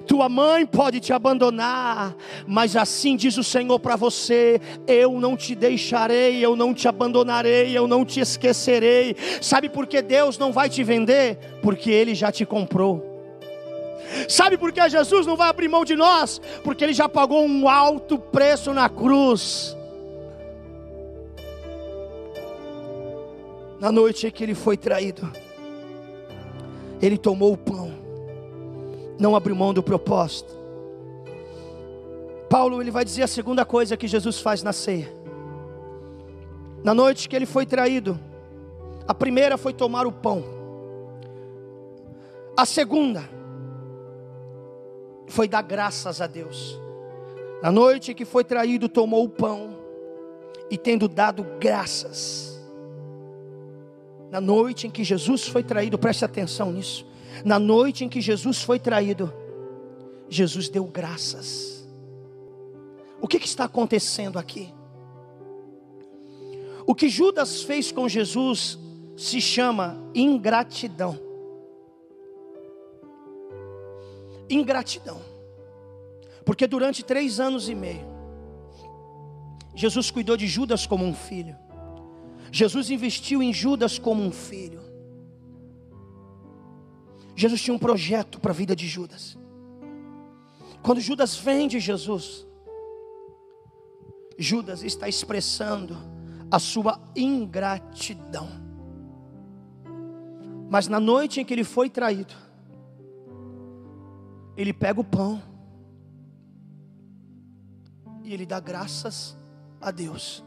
[0.07, 2.14] tua mãe pode te abandonar,
[2.46, 7.77] mas assim diz o Senhor para você: eu não te deixarei, eu não te abandonarei,
[7.77, 9.16] eu não te esquecerei.
[9.40, 11.38] Sabe por que Deus não vai te vender?
[11.62, 13.10] Porque Ele já te comprou.
[14.29, 16.40] Sabe por que Jesus não vai abrir mão de nós?
[16.64, 19.77] Porque Ele já pagou um alto preço na cruz.
[23.79, 25.31] Na noite em que Ele foi traído,
[27.01, 27.92] Ele tomou o pão,
[29.18, 30.61] não abriu mão do propósito.
[32.51, 35.09] Paulo ele vai dizer a segunda coisa que Jesus faz na ceia.
[36.83, 38.18] Na noite que ele foi traído,
[39.07, 40.42] a primeira foi tomar o pão.
[42.57, 43.31] A segunda
[45.31, 46.79] foi dar graças a Deus.
[47.62, 49.77] Na noite que foi traído, tomou o pão
[50.71, 52.61] e tendo dado graças.
[54.31, 57.07] Na noite em que Jesus foi traído, preste atenção nisso.
[57.45, 59.33] Na noite em que Jesus foi traído,
[60.29, 61.88] Jesus deu graças.
[63.21, 64.73] O que, que está acontecendo aqui?
[66.87, 68.79] O que Judas fez com Jesus
[69.16, 71.30] se chama ingratidão.
[74.50, 75.20] Ingratidão.
[76.44, 78.06] Porque durante três anos e meio,
[79.74, 81.56] Jesus cuidou de Judas como um filho.
[82.52, 84.80] Jesus investiu em Judas como um filho.
[87.36, 89.38] Jesus tinha um projeto para a vida de Judas.
[90.82, 92.46] Quando Judas vende Jesus,
[94.36, 95.96] Judas está expressando
[96.50, 98.48] a sua ingratidão.
[100.68, 102.34] Mas na noite em que ele foi traído,
[104.61, 105.42] ele pega o pão
[108.23, 109.35] e ele dá graças
[109.81, 110.44] a Deus.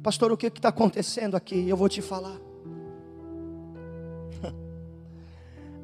[0.00, 1.68] Pastor, o que está acontecendo aqui?
[1.68, 2.38] Eu vou te falar.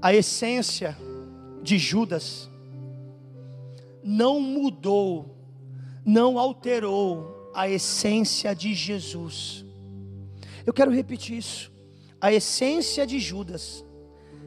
[0.01, 0.97] A essência
[1.65, 2.49] de Judas
[4.05, 5.37] não mudou,
[6.05, 9.65] não alterou a essência de Jesus.
[10.65, 11.73] Eu quero repetir isso.
[12.21, 13.85] A essência de Judas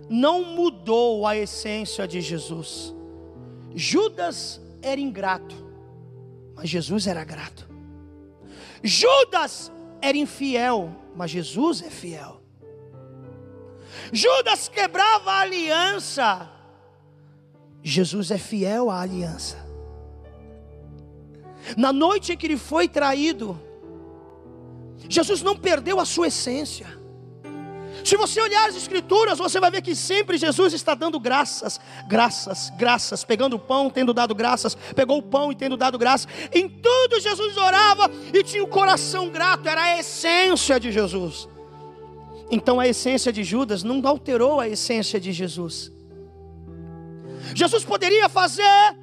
[0.10, 2.94] não mudou a essência de Jesus.
[3.74, 5.56] Judas era ingrato,
[6.56, 7.68] mas Jesus era grato.
[8.84, 12.42] Judas era infiel, mas Jesus é fiel.
[14.12, 16.52] Judas quebrava a aliança,
[17.82, 19.58] Jesus é fiel à aliança.
[21.76, 23.60] Na noite em que ele foi traído,
[25.10, 26.88] Jesus não perdeu a sua essência.
[28.06, 32.72] Se você olhar as Escrituras, você vai ver que sempre Jesus está dando graças, graças,
[32.78, 36.28] graças, pegando o pão, tendo dado graças, pegou o pão e tendo dado graças.
[36.54, 41.50] Em tudo Jesus orava e tinha o coração grato, era a essência de Jesus.
[42.52, 45.92] Então a essência de Judas não alterou a essência de Jesus.
[47.56, 48.96] Jesus poderia fazer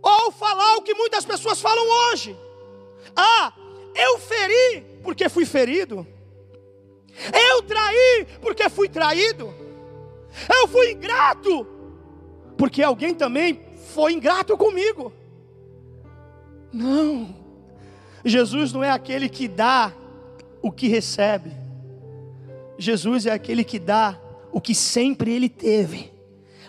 [0.00, 2.36] ou falar o que muitas pessoas falam hoje.
[3.16, 3.52] Ah,
[3.96, 6.06] eu feri porque fui ferido.
[7.32, 9.52] Eu traí porque fui traído.
[10.48, 11.66] Eu fui ingrato
[12.56, 13.58] porque alguém também
[13.94, 15.12] foi ingrato comigo.
[16.70, 17.34] Não.
[18.22, 19.94] Jesus não é aquele que dá
[20.60, 21.50] o que recebe.
[22.78, 24.20] Jesus é aquele que dá
[24.52, 26.12] o que sempre ele teve.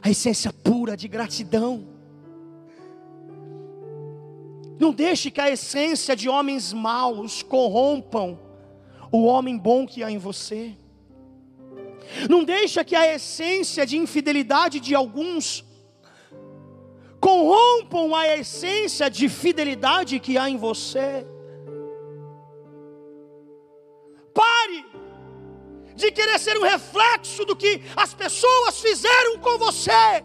[0.01, 1.85] A essência pura de gratidão.
[4.79, 8.39] Não deixe que a essência de homens maus corrompam
[9.11, 10.75] o homem bom que há em você.
[12.29, 15.65] Não deixa que a essência de infidelidade de alguns
[17.19, 21.25] corrompam a essência de fidelidade que há em você.
[24.33, 24.85] Pare
[25.95, 30.23] de querer ser um reflexo do que as pessoas fizeram com você.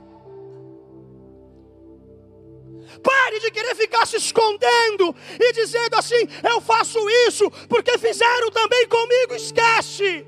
[3.03, 8.89] Pare de querer ficar se escondendo e dizendo assim: eu faço isso porque fizeram também
[8.89, 9.35] comigo.
[9.35, 10.27] Esquece.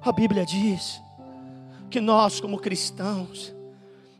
[0.00, 1.00] A Bíblia diz
[1.90, 3.54] que nós, como cristãos,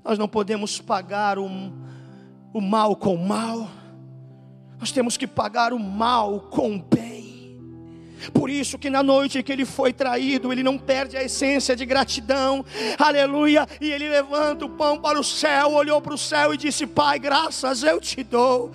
[0.02, 1.46] nós não podemos pagar o,
[2.52, 3.68] o mal com o mal,
[4.78, 7.03] nós temos que pagar o mal com o bem.
[8.32, 11.84] Por isso que na noite que ele foi traído, ele não perde a essência de
[11.84, 12.64] gratidão.
[12.98, 13.66] Aleluia!
[13.80, 17.18] E ele levanta o pão para o céu, olhou para o céu e disse: "Pai,
[17.18, 18.72] graças eu te dou".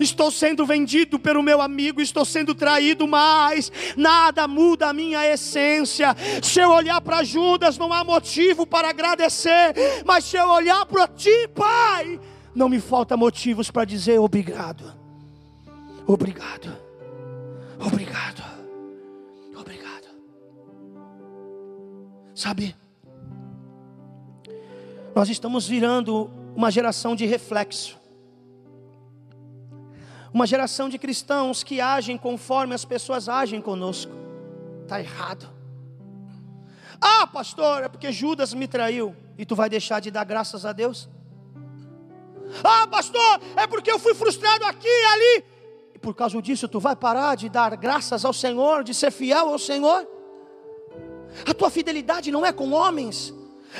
[0.00, 6.16] Estou sendo vendido pelo meu amigo, estou sendo traído, mas nada muda a minha essência.
[6.42, 9.74] Se eu olhar para Judas, não há motivo para agradecer,
[10.04, 12.18] mas se eu olhar para ti, Pai,
[12.54, 14.92] não me falta motivos para dizer obrigado.
[16.06, 16.76] Obrigado.
[17.78, 18.51] Obrigado.
[22.34, 22.74] Sabe?
[25.14, 27.98] Nós estamos virando uma geração de reflexo.
[30.32, 34.12] Uma geração de cristãos que agem conforme as pessoas agem conosco.
[34.82, 35.48] Está errado.
[36.98, 39.14] Ah, pastor, é porque Judas me traiu.
[39.36, 41.08] E tu vai deixar de dar graças a Deus?
[42.64, 45.44] Ah, pastor, é porque eu fui frustrado aqui e ali.
[45.94, 49.48] E por causa disso, tu vai parar de dar graças ao Senhor, de ser fiel
[49.48, 50.06] ao Senhor?
[51.46, 53.32] A tua fidelidade não é com homens.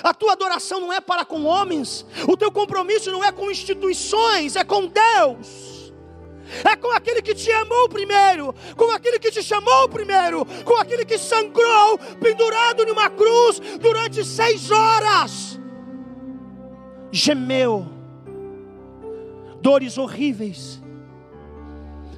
[0.02, 2.06] A tua adoração não é para com homens.
[2.26, 5.92] O teu compromisso não é com instituições, é com Deus.
[6.64, 11.04] É com aquele que te amou primeiro, com aquele que te chamou primeiro, com aquele
[11.04, 15.58] que sangrou pendurado numa cruz durante seis horas.
[17.10, 17.86] Gemeu,
[19.62, 20.82] dores horríveis,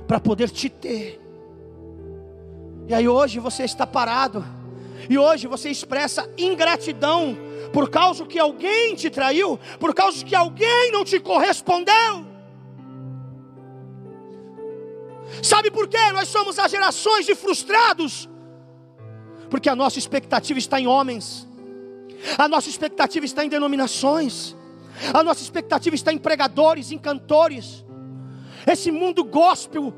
[0.07, 1.21] para poder te ter.
[2.89, 4.45] E aí hoje você está parado
[5.09, 7.37] e hoje você expressa ingratidão
[7.73, 12.25] por causa que alguém te traiu, por causa que alguém não te correspondeu.
[15.43, 16.13] Sabe por quê?
[16.13, 18.29] Nós somos as gerações de frustrados,
[19.51, 21.49] porque a nossa expectativa está em homens,
[22.39, 24.55] a nossa expectativa está em denominações,
[25.13, 27.85] a nossa expectativa está em pregadores, em cantores.
[28.67, 29.93] Esse mundo gospel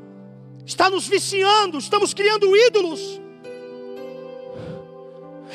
[0.65, 3.21] está nos viciando, estamos criando ídolos,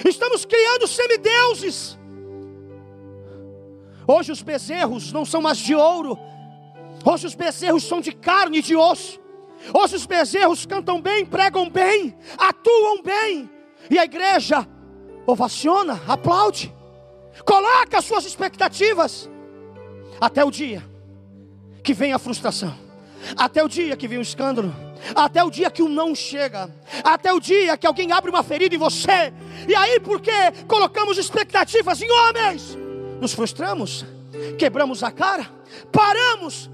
[0.09, 1.99] estamos criando semideuses.
[4.07, 6.19] Hoje os bezerros não são mais de ouro,
[7.05, 9.21] hoje os bezerros são de carne e de osso.
[9.73, 13.49] Hoje os bezerros cantam bem, pregam bem, atuam bem,
[13.89, 14.67] e a igreja
[15.25, 16.75] ovaciona, aplaude,
[17.45, 19.31] coloca as suas expectativas,
[20.21, 20.83] até o dia
[21.83, 22.77] que vem a frustração,
[23.37, 24.75] até o dia que vem o escândalo,
[25.15, 26.71] até o dia que o não chega,
[27.03, 29.33] até o dia que alguém abre uma ferida em você,
[29.69, 30.33] e aí porque
[30.67, 32.77] colocamos expectativas em homens,
[33.21, 34.05] nos frustramos,
[34.59, 35.51] quebramos a cara,
[35.91, 36.71] paramos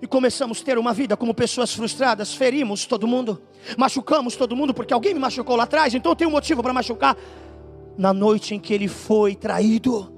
[0.00, 3.40] e começamos a ter uma vida como pessoas frustradas, ferimos todo mundo,
[3.76, 6.72] machucamos todo mundo porque alguém me machucou lá atrás, então eu tenho um motivo para
[6.72, 7.16] machucar.
[7.96, 10.12] Na noite em que ele foi traído,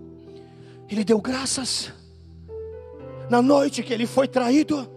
[0.90, 1.92] ele deu graças.
[3.30, 4.90] Na noite que ele foi traído,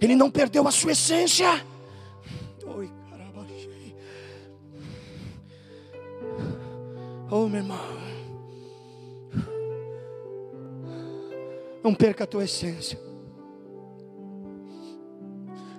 [0.00, 1.64] ele não perdeu a sua essência.
[2.64, 3.46] Oi, caramba,
[7.30, 7.78] Oh, meu irmão.
[11.82, 12.98] Não perca a tua essência.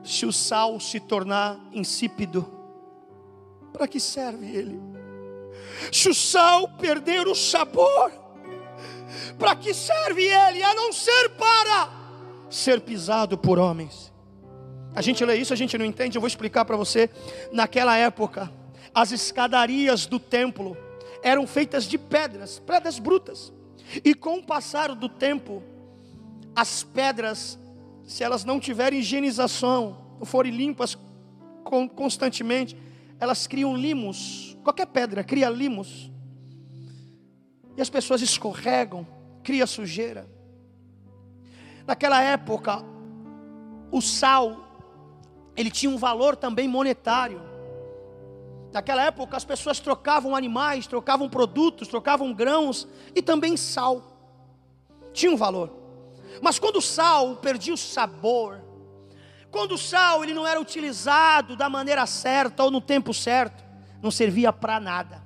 [0.03, 2.45] Se o sal se tornar insípido,
[3.71, 4.79] para que serve ele?
[5.91, 8.11] Se o sal perder o sabor,
[9.37, 10.63] para que serve ele?
[10.63, 11.98] A não ser para
[12.49, 14.11] ser pisado por homens.
[14.95, 17.09] A gente lê isso, a gente não entende, eu vou explicar para você.
[17.51, 18.51] Naquela época,
[18.93, 20.75] as escadarias do templo
[21.21, 23.53] eram feitas de pedras, pedras brutas.
[24.03, 25.63] E com o passar do tempo,
[26.55, 27.59] as pedras,
[28.03, 30.97] se elas não tiverem higienização, não forem limpas
[31.95, 32.75] constantemente,
[33.19, 34.57] elas criam limos.
[34.63, 36.11] Qualquer pedra cria limos.
[37.77, 39.07] E as pessoas escorregam,
[39.43, 40.27] cria sujeira.
[41.89, 42.85] Naquela época,
[43.91, 44.57] o sal,
[45.57, 47.41] ele tinha um valor também monetário.
[48.71, 54.03] Naquela época, as pessoas trocavam animais, trocavam produtos, trocavam grãos e também sal.
[55.13, 55.73] Tinha um valor.
[56.43, 58.61] Mas quando o sal perdia o sabor,
[59.49, 63.63] quando o sal ele não era utilizado da maneira certa ou no tempo certo,
[63.99, 65.23] não servia para nada.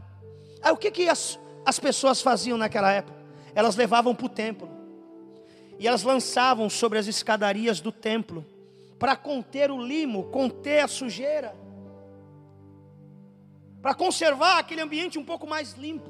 [0.62, 3.22] Aí o que, que as, as pessoas faziam naquela época?
[3.54, 4.73] Elas levavam para o templo
[5.80, 8.46] e elas lançavam sobre as escadarias do templo
[8.98, 11.56] para conter o limo, conter a sujeira,
[13.82, 16.10] para conservar aquele ambiente um pouco mais limpo.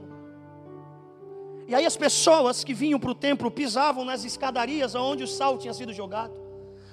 [1.68, 5.58] E aí as pessoas que vinham para o templo pisavam nas escadarias onde o sal
[5.58, 6.34] tinha sido jogado.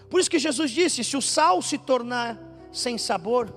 [0.08, 2.38] Por isso que Jesus disse: se o sal se tornar
[2.72, 3.52] sem sabor,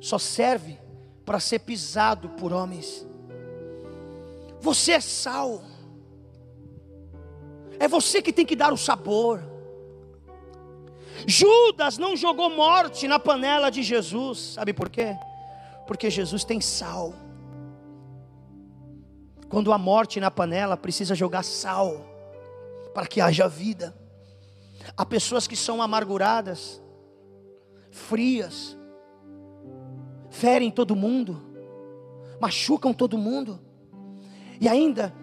[0.00, 0.78] só serve
[1.24, 3.06] para ser pisado por homens.
[4.60, 5.62] Você é sal.
[7.78, 9.42] É você que tem que dar o sabor.
[11.26, 15.16] Judas não jogou morte na panela de Jesus, sabe por quê?
[15.86, 17.14] Porque Jesus tem sal.
[19.48, 22.04] Quando há morte na panela, precisa jogar sal
[22.94, 23.96] para que haja vida.
[24.96, 26.82] Há pessoas que são amarguradas,
[27.90, 28.76] frias,
[30.30, 31.42] ferem todo mundo,
[32.40, 33.60] machucam todo mundo,
[34.60, 35.14] e ainda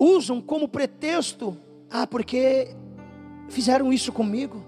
[0.00, 1.56] usam como pretexto:
[1.90, 2.74] ah, porque
[3.50, 4.64] fizeram isso comigo,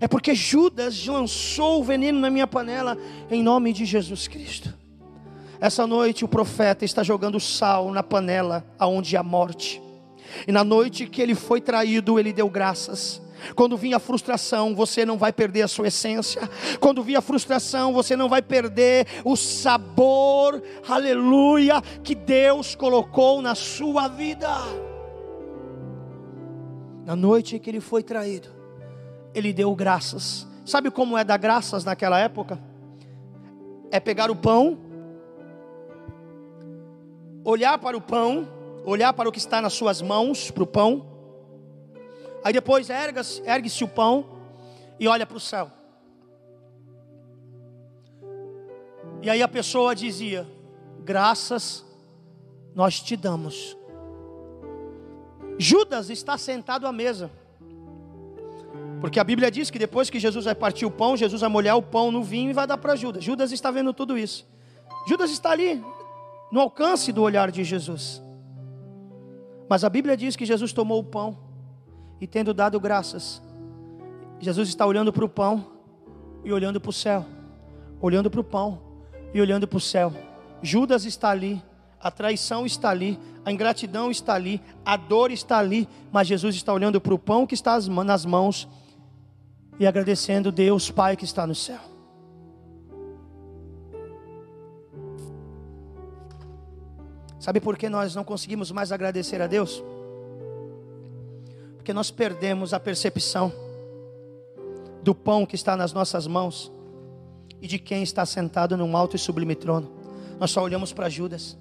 [0.00, 2.98] é porque Judas lançou o veneno na minha panela,
[3.30, 4.76] em nome de Jesus Cristo.
[5.60, 9.82] Essa noite o profeta está jogando sal na panela aonde há morte.
[10.46, 13.20] E na noite que ele foi traído, ele deu graças.
[13.54, 16.42] Quando vinha a frustração, você não vai perder a sua essência.
[16.80, 23.54] Quando vinha a frustração, você não vai perder o sabor, aleluia, que Deus colocou na
[23.54, 24.48] sua vida.
[27.04, 28.48] Na noite que ele foi traído,
[29.34, 30.46] ele deu graças.
[30.64, 32.60] Sabe como é dar graças naquela época?
[33.90, 34.88] É pegar o pão
[37.50, 38.46] olhar para o pão,
[38.84, 41.06] olhar para o que está nas suas mãos, para o pão.
[42.44, 44.26] Aí depois ergue-se o pão
[44.98, 45.70] e olha para o céu.
[49.22, 50.46] E aí a pessoa dizia:
[51.00, 51.84] Graças
[52.74, 53.76] nós te damos.
[55.58, 57.30] Judas está sentado à mesa.
[59.00, 61.76] Porque a Bíblia diz que depois que Jesus vai partir o pão, Jesus vai molhar
[61.76, 63.22] o pão no vinho e vai dar para Judas.
[63.22, 64.46] Judas está vendo tudo isso.
[65.06, 65.82] Judas está ali,
[66.50, 68.22] no alcance do olhar de Jesus.
[69.68, 71.47] Mas a Bíblia diz que Jesus tomou o pão
[72.20, 73.42] e, tendo dado graças,
[74.40, 75.66] Jesus está olhando para o pão
[76.44, 77.26] e olhando para o céu,
[78.00, 78.80] olhando para o pão
[79.34, 80.12] e olhando para o céu.
[80.62, 81.62] Judas está ali,
[82.00, 86.72] a traição está ali, a ingratidão está ali, a dor está ali, mas Jesus está
[86.72, 88.68] olhando para o pão que está nas mãos
[89.78, 91.80] e agradecendo Deus Pai que está no céu.
[97.38, 99.82] Sabe por que nós não conseguimos mais agradecer a Deus?
[101.88, 103.50] Porque nós perdemos a percepção
[105.02, 106.70] do pão que está nas nossas mãos
[107.62, 109.90] e de quem está sentado num alto e sublime trono.
[110.38, 111.56] Nós só olhamos para Judas.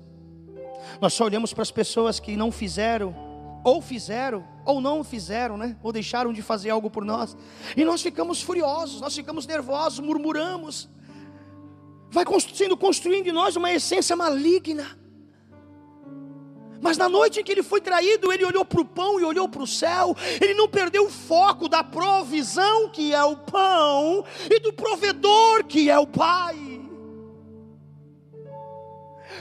[1.00, 3.16] Nós só olhamos para as pessoas que não fizeram,
[3.64, 5.78] ou fizeram, ou não fizeram, né?
[5.82, 7.38] Ou deixaram de fazer algo por nós.
[7.78, 10.90] E nós ficamos furiosos, nós ficamos nervosos, murmuramos.
[12.12, 15.00] Vai sendo construindo em nós uma essência maligna.
[16.82, 19.50] Mas na noite em que ele foi traído, ele olhou para o pão e olhou
[19.50, 20.16] para o céu.
[20.40, 25.90] Ele não perdeu o foco da provisão, que é o pão, e do provedor, que
[25.90, 26.56] é o Pai.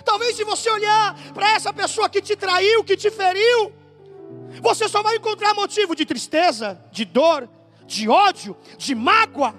[0.04, 3.72] Talvez se você olhar para essa pessoa que te traiu, que te feriu,
[4.62, 7.48] você só vai encontrar motivo de tristeza, de dor,
[7.86, 9.54] de ódio, de mágoa.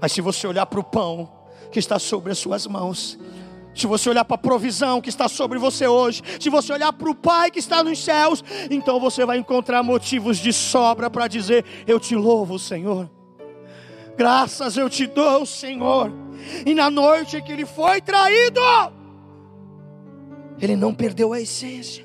[0.00, 1.30] Mas se você olhar para o pão
[1.70, 3.18] que está sobre as suas mãos,
[3.74, 7.10] se você olhar para a provisão que está sobre você hoje, se você olhar para
[7.10, 11.64] o Pai que está nos céus, então você vai encontrar motivos de sobra para dizer:
[11.86, 13.10] Eu te louvo, Senhor.
[14.16, 16.12] Graças eu te dou, Senhor.
[16.66, 18.60] E na noite que ele foi traído,
[20.60, 22.04] ele não perdeu a essência.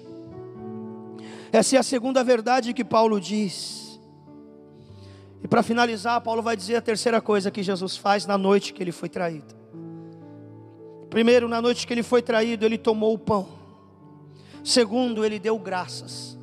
[1.52, 4.00] Essa é a segunda verdade que Paulo diz.
[5.44, 8.82] E para finalizar, Paulo vai dizer a terceira coisa que Jesus faz na noite que
[8.82, 9.57] ele foi traído.
[11.10, 13.48] Primeiro, na noite que ele foi traído, ele tomou o pão.
[14.64, 16.38] Segundo, ele deu graças.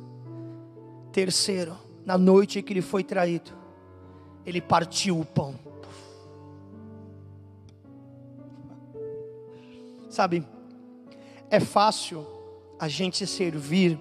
[1.11, 3.51] Terceiro, na noite que ele foi traído,
[4.45, 5.55] ele partiu o pão.
[10.09, 10.45] Sabe,
[11.49, 12.25] é fácil
[12.79, 13.99] a gente servir,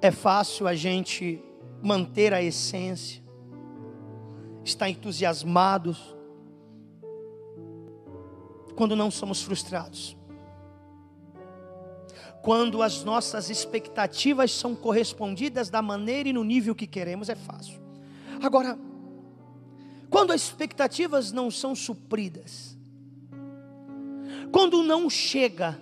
[0.00, 1.42] é fácil a gente
[1.82, 3.22] manter a essência,
[4.64, 6.11] estar entusiasmados,
[8.76, 10.16] quando não somos frustrados,
[12.42, 17.80] quando as nossas expectativas são correspondidas da maneira e no nível que queremos, é fácil.
[18.42, 18.78] Agora,
[20.10, 22.76] quando as expectativas não são supridas,
[24.50, 25.80] quando não chega,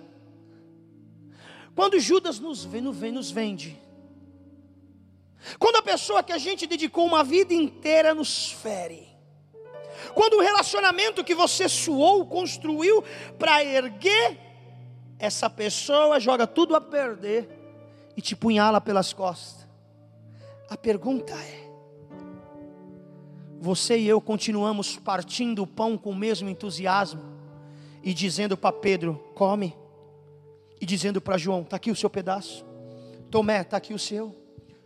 [1.75, 3.77] quando Judas nos, vê, nos vende,
[5.57, 9.10] quando a pessoa que a gente dedicou uma vida inteira nos fere,
[10.13, 13.03] quando o relacionamento que você suou, construiu
[13.37, 14.37] para erguer,
[15.19, 17.49] essa pessoa joga tudo a perder
[18.15, 19.67] e te punhala pelas costas.
[20.69, 21.69] A pergunta é:
[23.59, 27.31] você e eu continuamos partindo o pão com o mesmo entusiasmo?
[28.03, 29.75] e dizendo para Pedro: come,
[30.79, 32.65] e dizendo para João: está aqui o seu pedaço,
[33.29, 34.35] Tomé, está aqui o seu,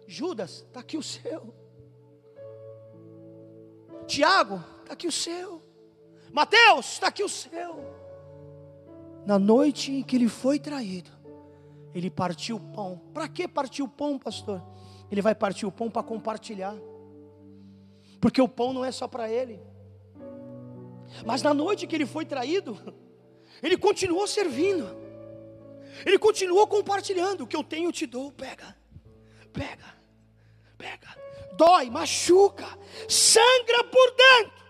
[0.08, 1.54] Judas, está aqui o seu,
[4.08, 5.62] Tiago, está aqui o seu,
[6.32, 7.96] Mateus, está aqui o seu.
[9.26, 11.10] Na noite em que ele foi traído,
[11.94, 13.02] ele partiu o pão.
[13.14, 14.62] Para que partir o pão, pastor?
[15.10, 16.76] Ele vai partir o pão para compartilhar.
[18.20, 19.60] Porque o pão não é só para ele.
[21.26, 22.78] Mas na noite que ele foi traído,
[23.64, 24.86] ele continuou servindo.
[26.06, 27.42] Ele continuou compartilhando.
[27.42, 28.32] O que eu tenho, eu te dou.
[28.32, 28.76] Pega,
[29.54, 29.96] pega,
[30.78, 31.18] pega.
[31.54, 32.68] Dói, machuca,
[33.08, 34.65] sangra por dentro.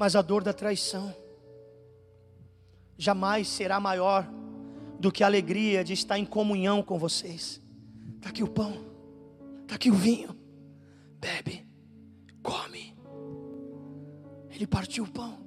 [0.00, 1.14] Mas a dor da traição
[2.96, 4.26] jamais será maior
[4.98, 7.60] do que a alegria de estar em comunhão com vocês.
[8.16, 8.82] Está aqui o pão,
[9.60, 10.34] está aqui o vinho,
[11.20, 11.68] bebe
[12.42, 12.96] come.
[14.48, 15.38] Ele partiu o pão,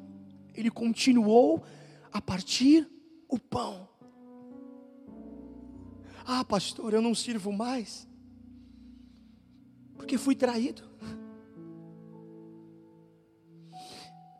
[0.54, 1.64] ele continuou
[2.12, 2.88] a partir
[3.28, 3.90] o pão.
[6.28, 8.08] Ah, pastor, eu não sirvo mais,
[9.96, 10.94] porque fui traído.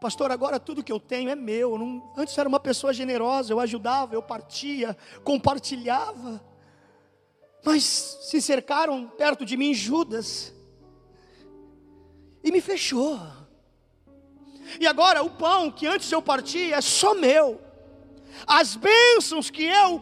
[0.04, 1.72] Pastor, agora tudo que eu tenho é meu.
[1.72, 6.44] Eu não, antes era uma pessoa generosa, eu ajudava, eu partia, compartilhava.
[7.64, 10.54] Mas se cercaram perto de mim Judas
[12.44, 13.18] e me fechou.
[14.78, 17.62] E agora o pão que antes eu partia é só meu.
[18.46, 20.02] As bênçãos que eu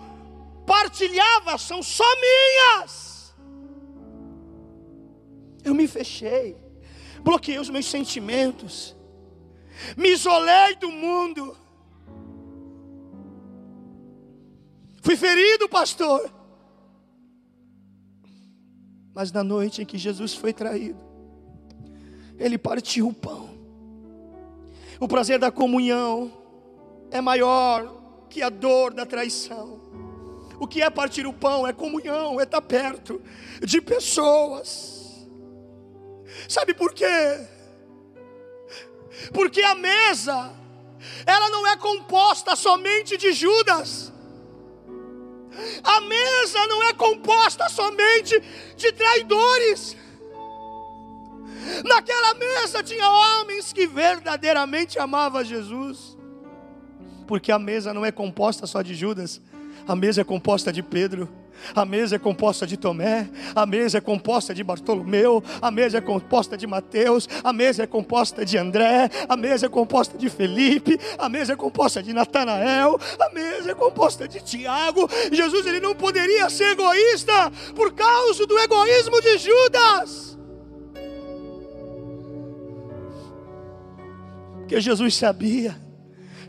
[0.66, 3.36] partilhava são só minhas.
[5.64, 6.58] Eu me fechei,
[7.22, 8.96] bloqueei os meus sentimentos,
[9.98, 11.58] me isolei do mundo.
[15.02, 16.32] Fui ferido, pastor.
[19.14, 21.04] Mas na noite em que Jesus foi traído,
[22.38, 23.50] ele partiu o pão.
[25.00, 26.32] O prazer da comunhão
[27.10, 29.82] é maior que a dor da traição.
[30.60, 31.66] O que é partir o pão?
[31.68, 33.22] É comunhão, é estar perto
[33.62, 35.28] de pessoas.
[36.48, 37.06] Sabe por quê?
[39.34, 40.52] Porque a mesa,
[41.26, 44.12] ela não é composta somente de Judas.
[45.84, 48.42] A mesa não é composta somente
[48.76, 49.98] de traidores.
[51.84, 56.18] Naquela mesa tinha homens que verdadeiramente amavam Jesus.
[57.28, 59.42] Porque a mesa não é composta só de Judas,
[59.88, 61.30] a mesa é composta de Pedro.
[61.76, 66.02] A mesa é composta de Tomé, a mesa é composta de Bartolomeu, a mesa é
[66.02, 71.00] composta de Mateus, a mesa é composta de André, a mesa é composta de Felipe,
[71.18, 75.10] a mesa é composta de Natanael, a mesa é composta de Tiago.
[75.32, 80.38] Jesus ele não poderia ser egoísta por causa do egoísmo de Judas.
[84.72, 85.76] Porque Jesus sabia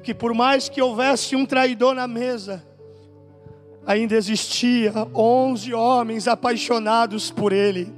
[0.03, 2.65] que por mais que houvesse um traidor na mesa,
[3.87, 7.93] ainda existia onze homens apaixonados por ele.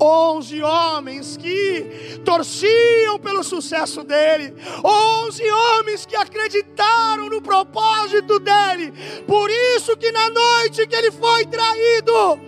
[0.00, 4.54] Onze homens que torciam pelo sucesso dele,
[4.84, 8.92] onze homens que acreditaram no propósito dele.
[9.26, 12.38] Por isso que na noite que ele foi traído,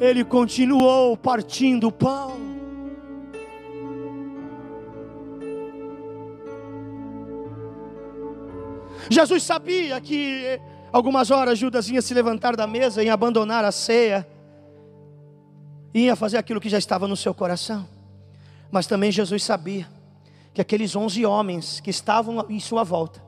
[0.00, 2.36] ele continuou partindo o pão.
[9.10, 10.60] Jesus sabia que
[10.92, 14.26] Algumas horas Judas ia se levantar da mesa e abandonar a ceia,
[15.92, 17.86] ia fazer aquilo que já estava no seu coração.
[18.70, 19.88] Mas também Jesus sabia
[20.52, 23.22] que aqueles onze homens que estavam em sua volta,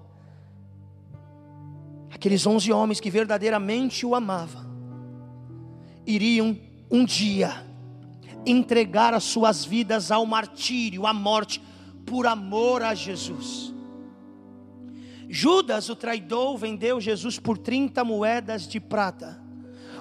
[2.13, 4.69] aqueles onze homens que verdadeiramente o amavam,
[6.07, 6.59] iriam
[6.91, 7.71] um dia
[8.45, 11.63] entregar as suas vidas ao martírio, à morte,
[12.07, 13.70] por amor a Jesus.
[15.33, 19.41] Judas, o traidor, vendeu Jesus por 30 moedas de prata.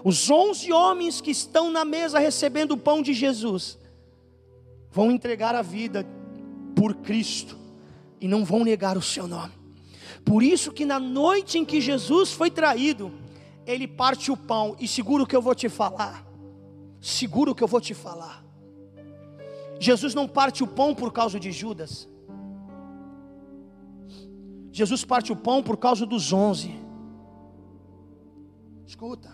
[0.04, 3.78] Os 11 homens que estão na mesa recebendo o pão de Jesus
[4.90, 6.04] vão entregar a vida
[6.76, 7.56] por Cristo
[8.20, 9.54] e não vão negar o seu nome.
[10.26, 13.14] Por isso que na noite em que Jesus foi traído,
[13.68, 16.26] ele parte o pão e seguro que eu vou te falar.
[17.00, 18.44] Seguro que eu vou te falar.
[19.80, 22.10] Jesus não parte o pão por causa de Judas.
[24.80, 26.74] Jesus parte o pão por causa dos onze.
[28.88, 29.30] Escuta,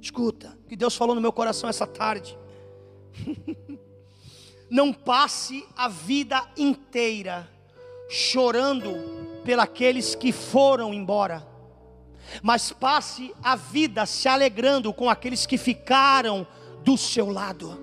[0.00, 2.38] escuta, o que Deus falou no meu coração essa tarde.
[4.70, 7.46] Não passe a vida inteira
[8.08, 8.94] chorando
[9.44, 11.46] pelos que foram embora,
[12.42, 16.46] mas passe a vida se alegrando com aqueles que ficaram
[16.82, 17.78] do seu lado.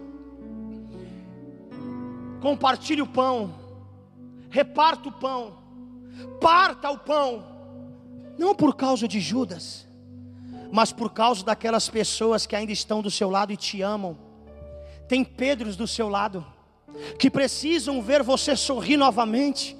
[2.41, 3.53] Compartilhe o pão,
[4.49, 5.60] reparta o pão
[6.39, 7.45] parta o pão,
[8.37, 9.87] não por causa de Judas,
[10.71, 14.17] mas por causa daquelas pessoas que ainda estão do seu lado e te amam.
[15.07, 16.45] Tem Pedros do seu lado,
[17.19, 19.75] que precisam ver você sorrir novamente.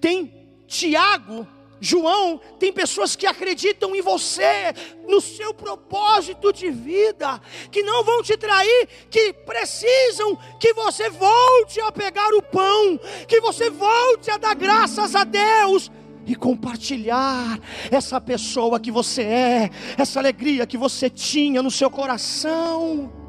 [0.00, 0.32] Tem
[0.66, 1.46] Tiago
[1.80, 4.72] João, tem pessoas que acreditam em você,
[5.06, 11.80] no seu propósito de vida, que não vão te trair, que precisam que você volte
[11.80, 12.98] a pegar o pão,
[13.28, 15.90] que você volte a dar graças a Deus
[16.26, 17.60] e compartilhar
[17.90, 23.25] essa pessoa que você é, essa alegria que você tinha no seu coração.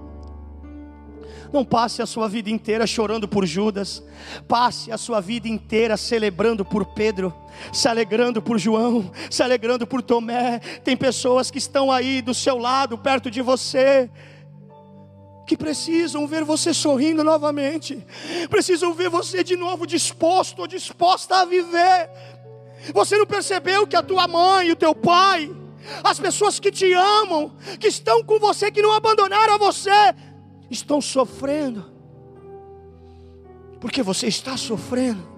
[1.52, 4.04] Não passe a sua vida inteira chorando por Judas,
[4.48, 7.34] passe a sua vida inteira celebrando por Pedro,
[7.72, 10.60] se alegrando por João, se alegrando por Tomé.
[10.84, 14.10] Tem pessoas que estão aí do seu lado, perto de você,
[15.48, 18.06] que precisam ver você sorrindo novamente,
[18.50, 22.10] precisam ver você de novo disposto ou disposta a viver.
[22.93, 25.50] Você não percebeu que a tua mãe, o teu pai,
[26.04, 30.14] as pessoas que te amam, que estão com você, que não abandonaram você,
[30.70, 31.86] estão sofrendo,
[33.80, 35.38] porque você está sofrendo.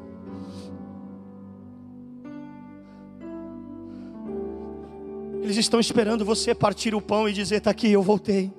[5.41, 8.53] Eles estão esperando você partir o pão e dizer: Está aqui, eu voltei.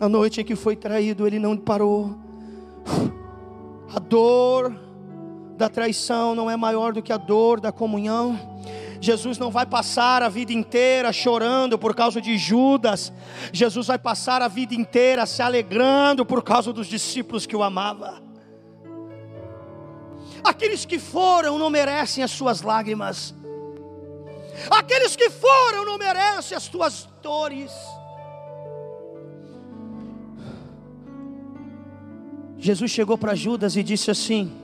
[0.00, 2.16] Na noite em que foi traído, ele não parou.
[3.94, 4.74] A dor
[5.56, 8.51] da traição não é maior do que a dor da comunhão.
[9.02, 13.12] Jesus não vai passar a vida inteira chorando por causa de Judas.
[13.52, 18.22] Jesus vai passar a vida inteira se alegrando por causa dos discípulos que o amavam.
[20.44, 23.34] Aqueles que foram não merecem as suas lágrimas.
[24.70, 27.72] Aqueles que foram não merecem as tuas dores.
[32.56, 34.61] Jesus chegou para Judas e disse assim: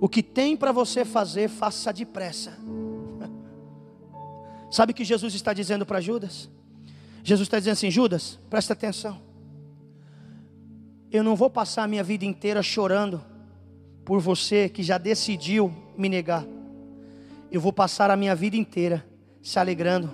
[0.00, 2.58] O que tem para você fazer, faça depressa.
[4.70, 6.48] Sabe o que Jesus está dizendo para Judas?
[7.22, 9.20] Jesus está dizendo assim: Judas, presta atenção.
[11.12, 13.22] Eu não vou passar a minha vida inteira chorando
[14.04, 16.46] por você que já decidiu me negar.
[17.50, 19.04] Eu vou passar a minha vida inteira
[19.42, 20.10] se alegrando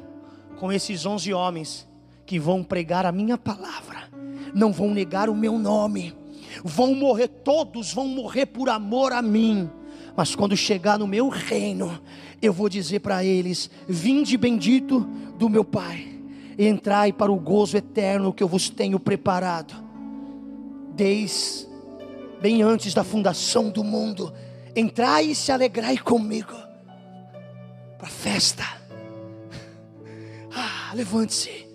[0.59, 1.87] com esses onze homens
[2.25, 4.11] que vão pregar a minha palavra,
[4.55, 6.15] não vão negar o meu nome,
[6.65, 9.71] vão morrer, todos vão morrer por amor a mim.
[10.17, 12.01] Mas quando chegar no meu reino,
[12.41, 15.01] eu vou dizer para eles: Vinde bendito
[15.39, 16.09] do meu Pai,
[16.57, 19.75] e entrai para o gozo eterno que eu vos tenho preparado,
[20.95, 21.67] desde
[22.41, 24.33] bem antes da fundação do mundo.
[24.75, 26.55] Entrai e se alegrai comigo
[27.97, 28.65] para a festa.
[30.55, 31.67] Ah, levante-se,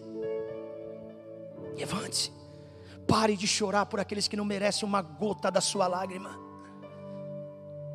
[1.78, 2.41] levante-se.
[3.12, 6.40] Pare de chorar por aqueles que não merecem uma gota da sua lágrima.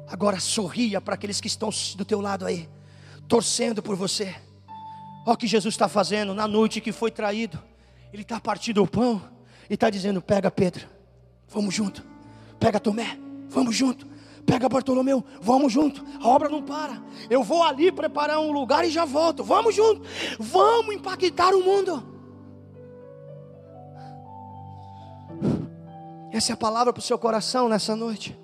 [0.06, 2.68] Agora sorria para aqueles que estão do teu lado aí,
[3.26, 4.36] torcendo por você.
[5.24, 7.58] Olha o que Jesus está fazendo na noite que foi traído.
[8.12, 9.22] Ele está partindo o pão
[9.70, 10.86] e está dizendo: Pega Pedro,
[11.48, 12.04] vamos junto.
[12.60, 14.06] Pega Tomé, vamos junto.
[14.44, 16.04] Pega Bartolomeu, vamos junto.
[16.20, 17.02] A obra não para.
[17.30, 19.42] Eu vou ali preparar um lugar e já volto.
[19.42, 20.02] Vamos junto.
[20.38, 22.15] Vamos impactar o mundo.
[26.37, 28.39] Essa é a palavra para o seu coração nessa noite.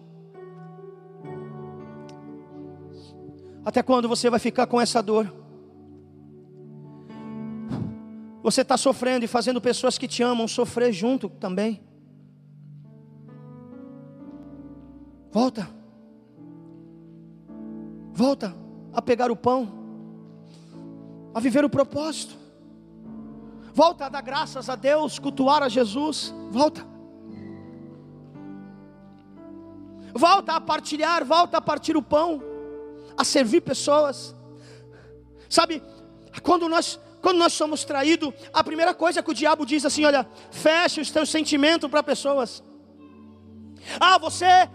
[3.62, 5.30] Até quando você vai ficar com essa dor?
[8.42, 11.84] Você está sofrendo e fazendo pessoas que te amam sofrer junto também.
[15.30, 15.68] Volta.
[18.14, 18.56] Volta
[18.94, 19.68] a pegar o pão,
[21.34, 22.38] a viver o propósito.
[23.74, 26.34] Volta a dar graças a Deus, cultuar a Jesus.
[26.50, 26.91] Volta.
[30.14, 32.42] Volta a partilhar, volta a partir o pão
[33.16, 34.34] a servir pessoas.
[35.48, 35.82] Sabe,
[36.42, 40.28] quando nós quando nós somos traídos, a primeira coisa que o diabo diz assim: olha,
[40.50, 42.62] feche os teus sentimentos para pessoas.
[44.00, 44.68] Ah, você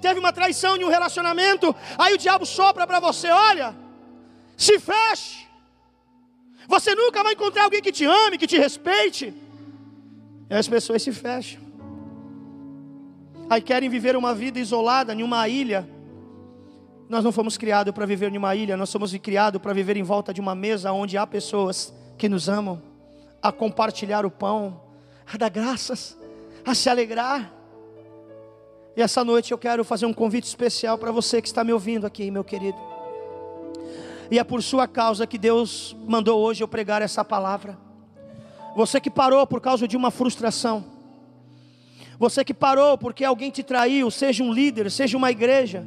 [0.00, 3.76] teve uma traição em um relacionamento, aí o diabo sopra para você: olha,
[4.56, 5.46] se feche.
[6.66, 9.34] Você nunca vai encontrar alguém que te ame, que te respeite.
[10.48, 11.69] E as pessoas se fecham.
[13.50, 15.86] Aí querem viver uma vida isolada em uma ilha
[17.10, 20.02] nós não fomos criados para viver em uma ilha, nós somos criados para viver em
[20.04, 22.80] volta de uma mesa onde há pessoas que nos amam,
[23.42, 24.80] a compartilhar o pão,
[25.26, 26.16] a dar graças,
[26.64, 27.52] a se alegrar.
[28.96, 32.06] E essa noite eu quero fazer um convite especial para você que está me ouvindo
[32.06, 32.78] aqui, meu querido.
[34.30, 37.76] E é por sua causa que Deus mandou hoje eu pregar essa palavra.
[38.76, 40.84] Você que parou por causa de uma frustração.
[42.20, 45.84] Você que parou porque alguém te traiu, seja um líder, seja uma igreja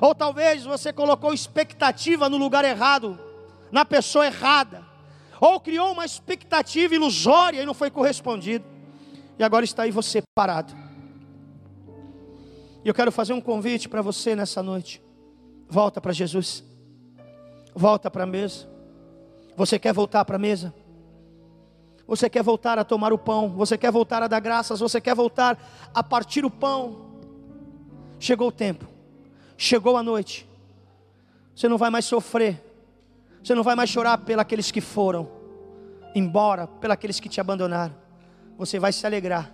[0.00, 3.18] ou talvez você colocou expectativa no lugar errado,
[3.70, 4.84] na pessoa errada.
[5.40, 8.64] Ou criou uma expectativa ilusória e não foi correspondido.
[9.38, 10.74] E agora está aí você parado.
[12.84, 15.02] E eu quero fazer um convite para você nessa noite.
[15.68, 16.64] Volta para Jesus.
[17.74, 18.68] Volta para a mesa.
[19.56, 20.74] Você quer voltar para a mesa?
[22.06, 23.48] Você quer voltar a tomar o pão?
[23.50, 24.80] Você quer voltar a dar graças?
[24.80, 25.58] Você quer voltar
[25.92, 27.06] a partir o pão?
[28.18, 28.96] Chegou o tempo
[29.56, 30.46] Chegou a noite.
[31.54, 32.62] Você não vai mais sofrer.
[33.42, 35.28] Você não vai mais chorar pelos que foram
[36.14, 37.94] embora, pelos que te abandonaram.
[38.58, 39.50] Você vai se alegrar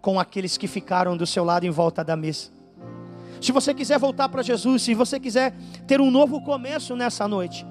[0.00, 2.50] com aqueles que ficaram do seu lado em volta da mesa.
[3.40, 5.54] Se você quiser voltar para Jesus, se você quiser
[5.86, 7.66] ter um novo começo nessa noite,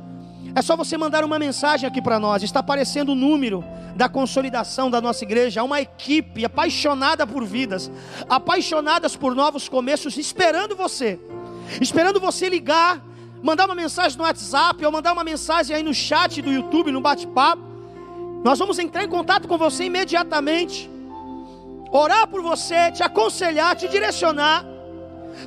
[0.55, 2.43] é só você mandar uma mensagem aqui para nós.
[2.43, 3.63] Está aparecendo o número
[3.95, 5.63] da consolidação da nossa igreja.
[5.63, 7.91] uma equipe apaixonada por vidas,
[8.29, 11.19] apaixonadas por novos começos, esperando você
[11.81, 13.01] esperando você ligar,
[13.41, 17.01] mandar uma mensagem no WhatsApp ou mandar uma mensagem aí no chat do YouTube, no
[17.01, 17.61] bate-papo.
[18.43, 20.89] Nós vamos entrar em contato com você imediatamente,
[21.91, 24.65] orar por você, te aconselhar, te direcionar.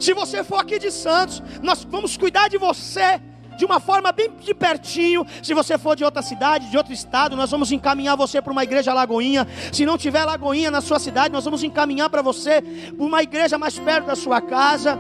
[0.01, 3.20] Se você for aqui de Santos, nós vamos cuidar de você
[3.57, 5.27] de uma forma bem de pertinho.
[5.43, 8.63] Se você for de outra cidade, de outro estado, nós vamos encaminhar você para uma
[8.63, 9.47] igreja Lagoinha.
[9.73, 13.59] Se não tiver Lagoinha na sua cidade, nós vamos encaminhar para você para uma igreja
[13.59, 14.99] mais perto da sua casa.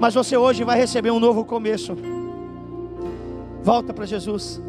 [0.00, 1.96] Mas você hoje vai receber um novo começo.
[3.62, 4.60] Volta para Jesus.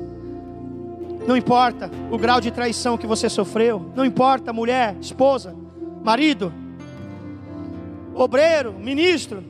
[1.28, 5.56] Não importa o grau de traição que você sofreu, não importa mulher, esposa,
[6.04, 6.52] marido,
[8.16, 9.44] obreiro, ministro.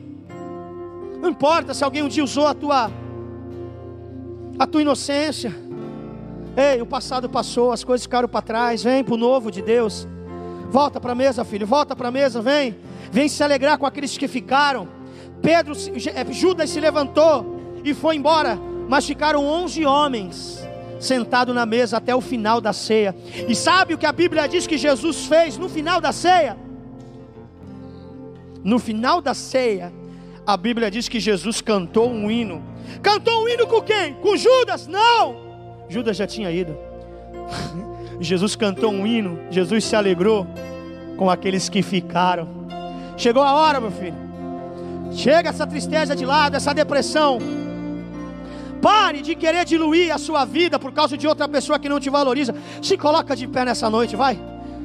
[1.20, 2.90] Não importa se alguém um dia usou a tua
[4.60, 5.54] a tua inocência.
[6.54, 8.82] Ei, o passado passou, as coisas ficaram para trás.
[8.82, 10.06] Vem para o novo de Deus.
[10.70, 11.66] Volta para a mesa, filho.
[11.66, 12.76] Volta para a mesa, vem.
[13.10, 14.86] Vem se alegrar com aqueles que ficaram.
[15.40, 15.72] Pedro,
[16.14, 20.60] é, Judas se levantou e foi embora, mas ficaram onze homens
[21.00, 23.16] sentado na mesa até o final da ceia.
[23.48, 26.58] E sabe o que a Bíblia diz que Jesus fez no final da ceia?
[28.62, 29.90] No final da ceia,
[30.46, 32.69] a Bíblia diz que Jesus cantou um hino.
[33.02, 34.14] Cantou um hino com quem?
[34.14, 34.86] Com Judas?
[34.86, 35.36] Não!
[35.88, 36.76] Judas já tinha ido.
[38.20, 40.46] Jesus cantou um hino, Jesus se alegrou
[41.16, 42.48] com aqueles que ficaram.
[43.16, 44.16] Chegou a hora, meu filho.
[45.12, 47.38] Chega essa tristeza de lado, essa depressão.
[48.80, 52.08] Pare de querer diluir a sua vida por causa de outra pessoa que não te
[52.08, 52.54] valoriza.
[52.80, 54.38] Se coloca de pé nessa noite, vai.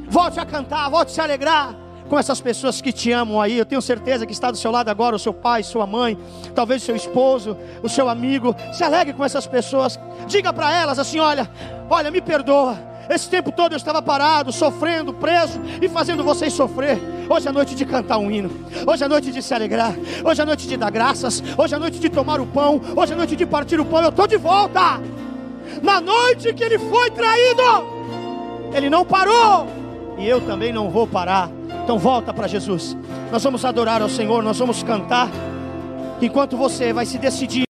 [0.07, 3.57] Volte a cantar, volte a se alegrar com essas pessoas que te amam aí.
[3.57, 6.17] Eu tenho certeza que está do seu lado agora o seu pai, sua mãe,
[6.53, 8.55] talvez seu esposo, o seu amigo.
[8.73, 9.99] Se alegre com essas pessoas.
[10.27, 11.49] Diga para elas assim: olha,
[11.89, 12.77] olha, me perdoa.
[13.09, 16.99] Esse tempo todo eu estava parado, sofrendo, preso e fazendo vocês sofrer.
[17.29, 18.49] Hoje é noite de cantar um hino.
[18.85, 19.93] Hoje é noite de se alegrar.
[20.23, 21.43] Hoje é noite de dar graças.
[21.57, 22.81] Hoje é noite de tomar o pão.
[22.95, 24.01] Hoje é noite de partir o pão.
[24.01, 24.99] Eu estou de volta.
[25.81, 27.61] Na noite que ele foi traído,
[28.73, 29.67] ele não parou.
[30.17, 31.49] E eu também não vou parar.
[31.85, 32.97] Então volta para Jesus.
[33.31, 35.29] Nós vamos adorar ao Senhor, nós vamos cantar.
[36.19, 37.63] Enquanto você vai se decidir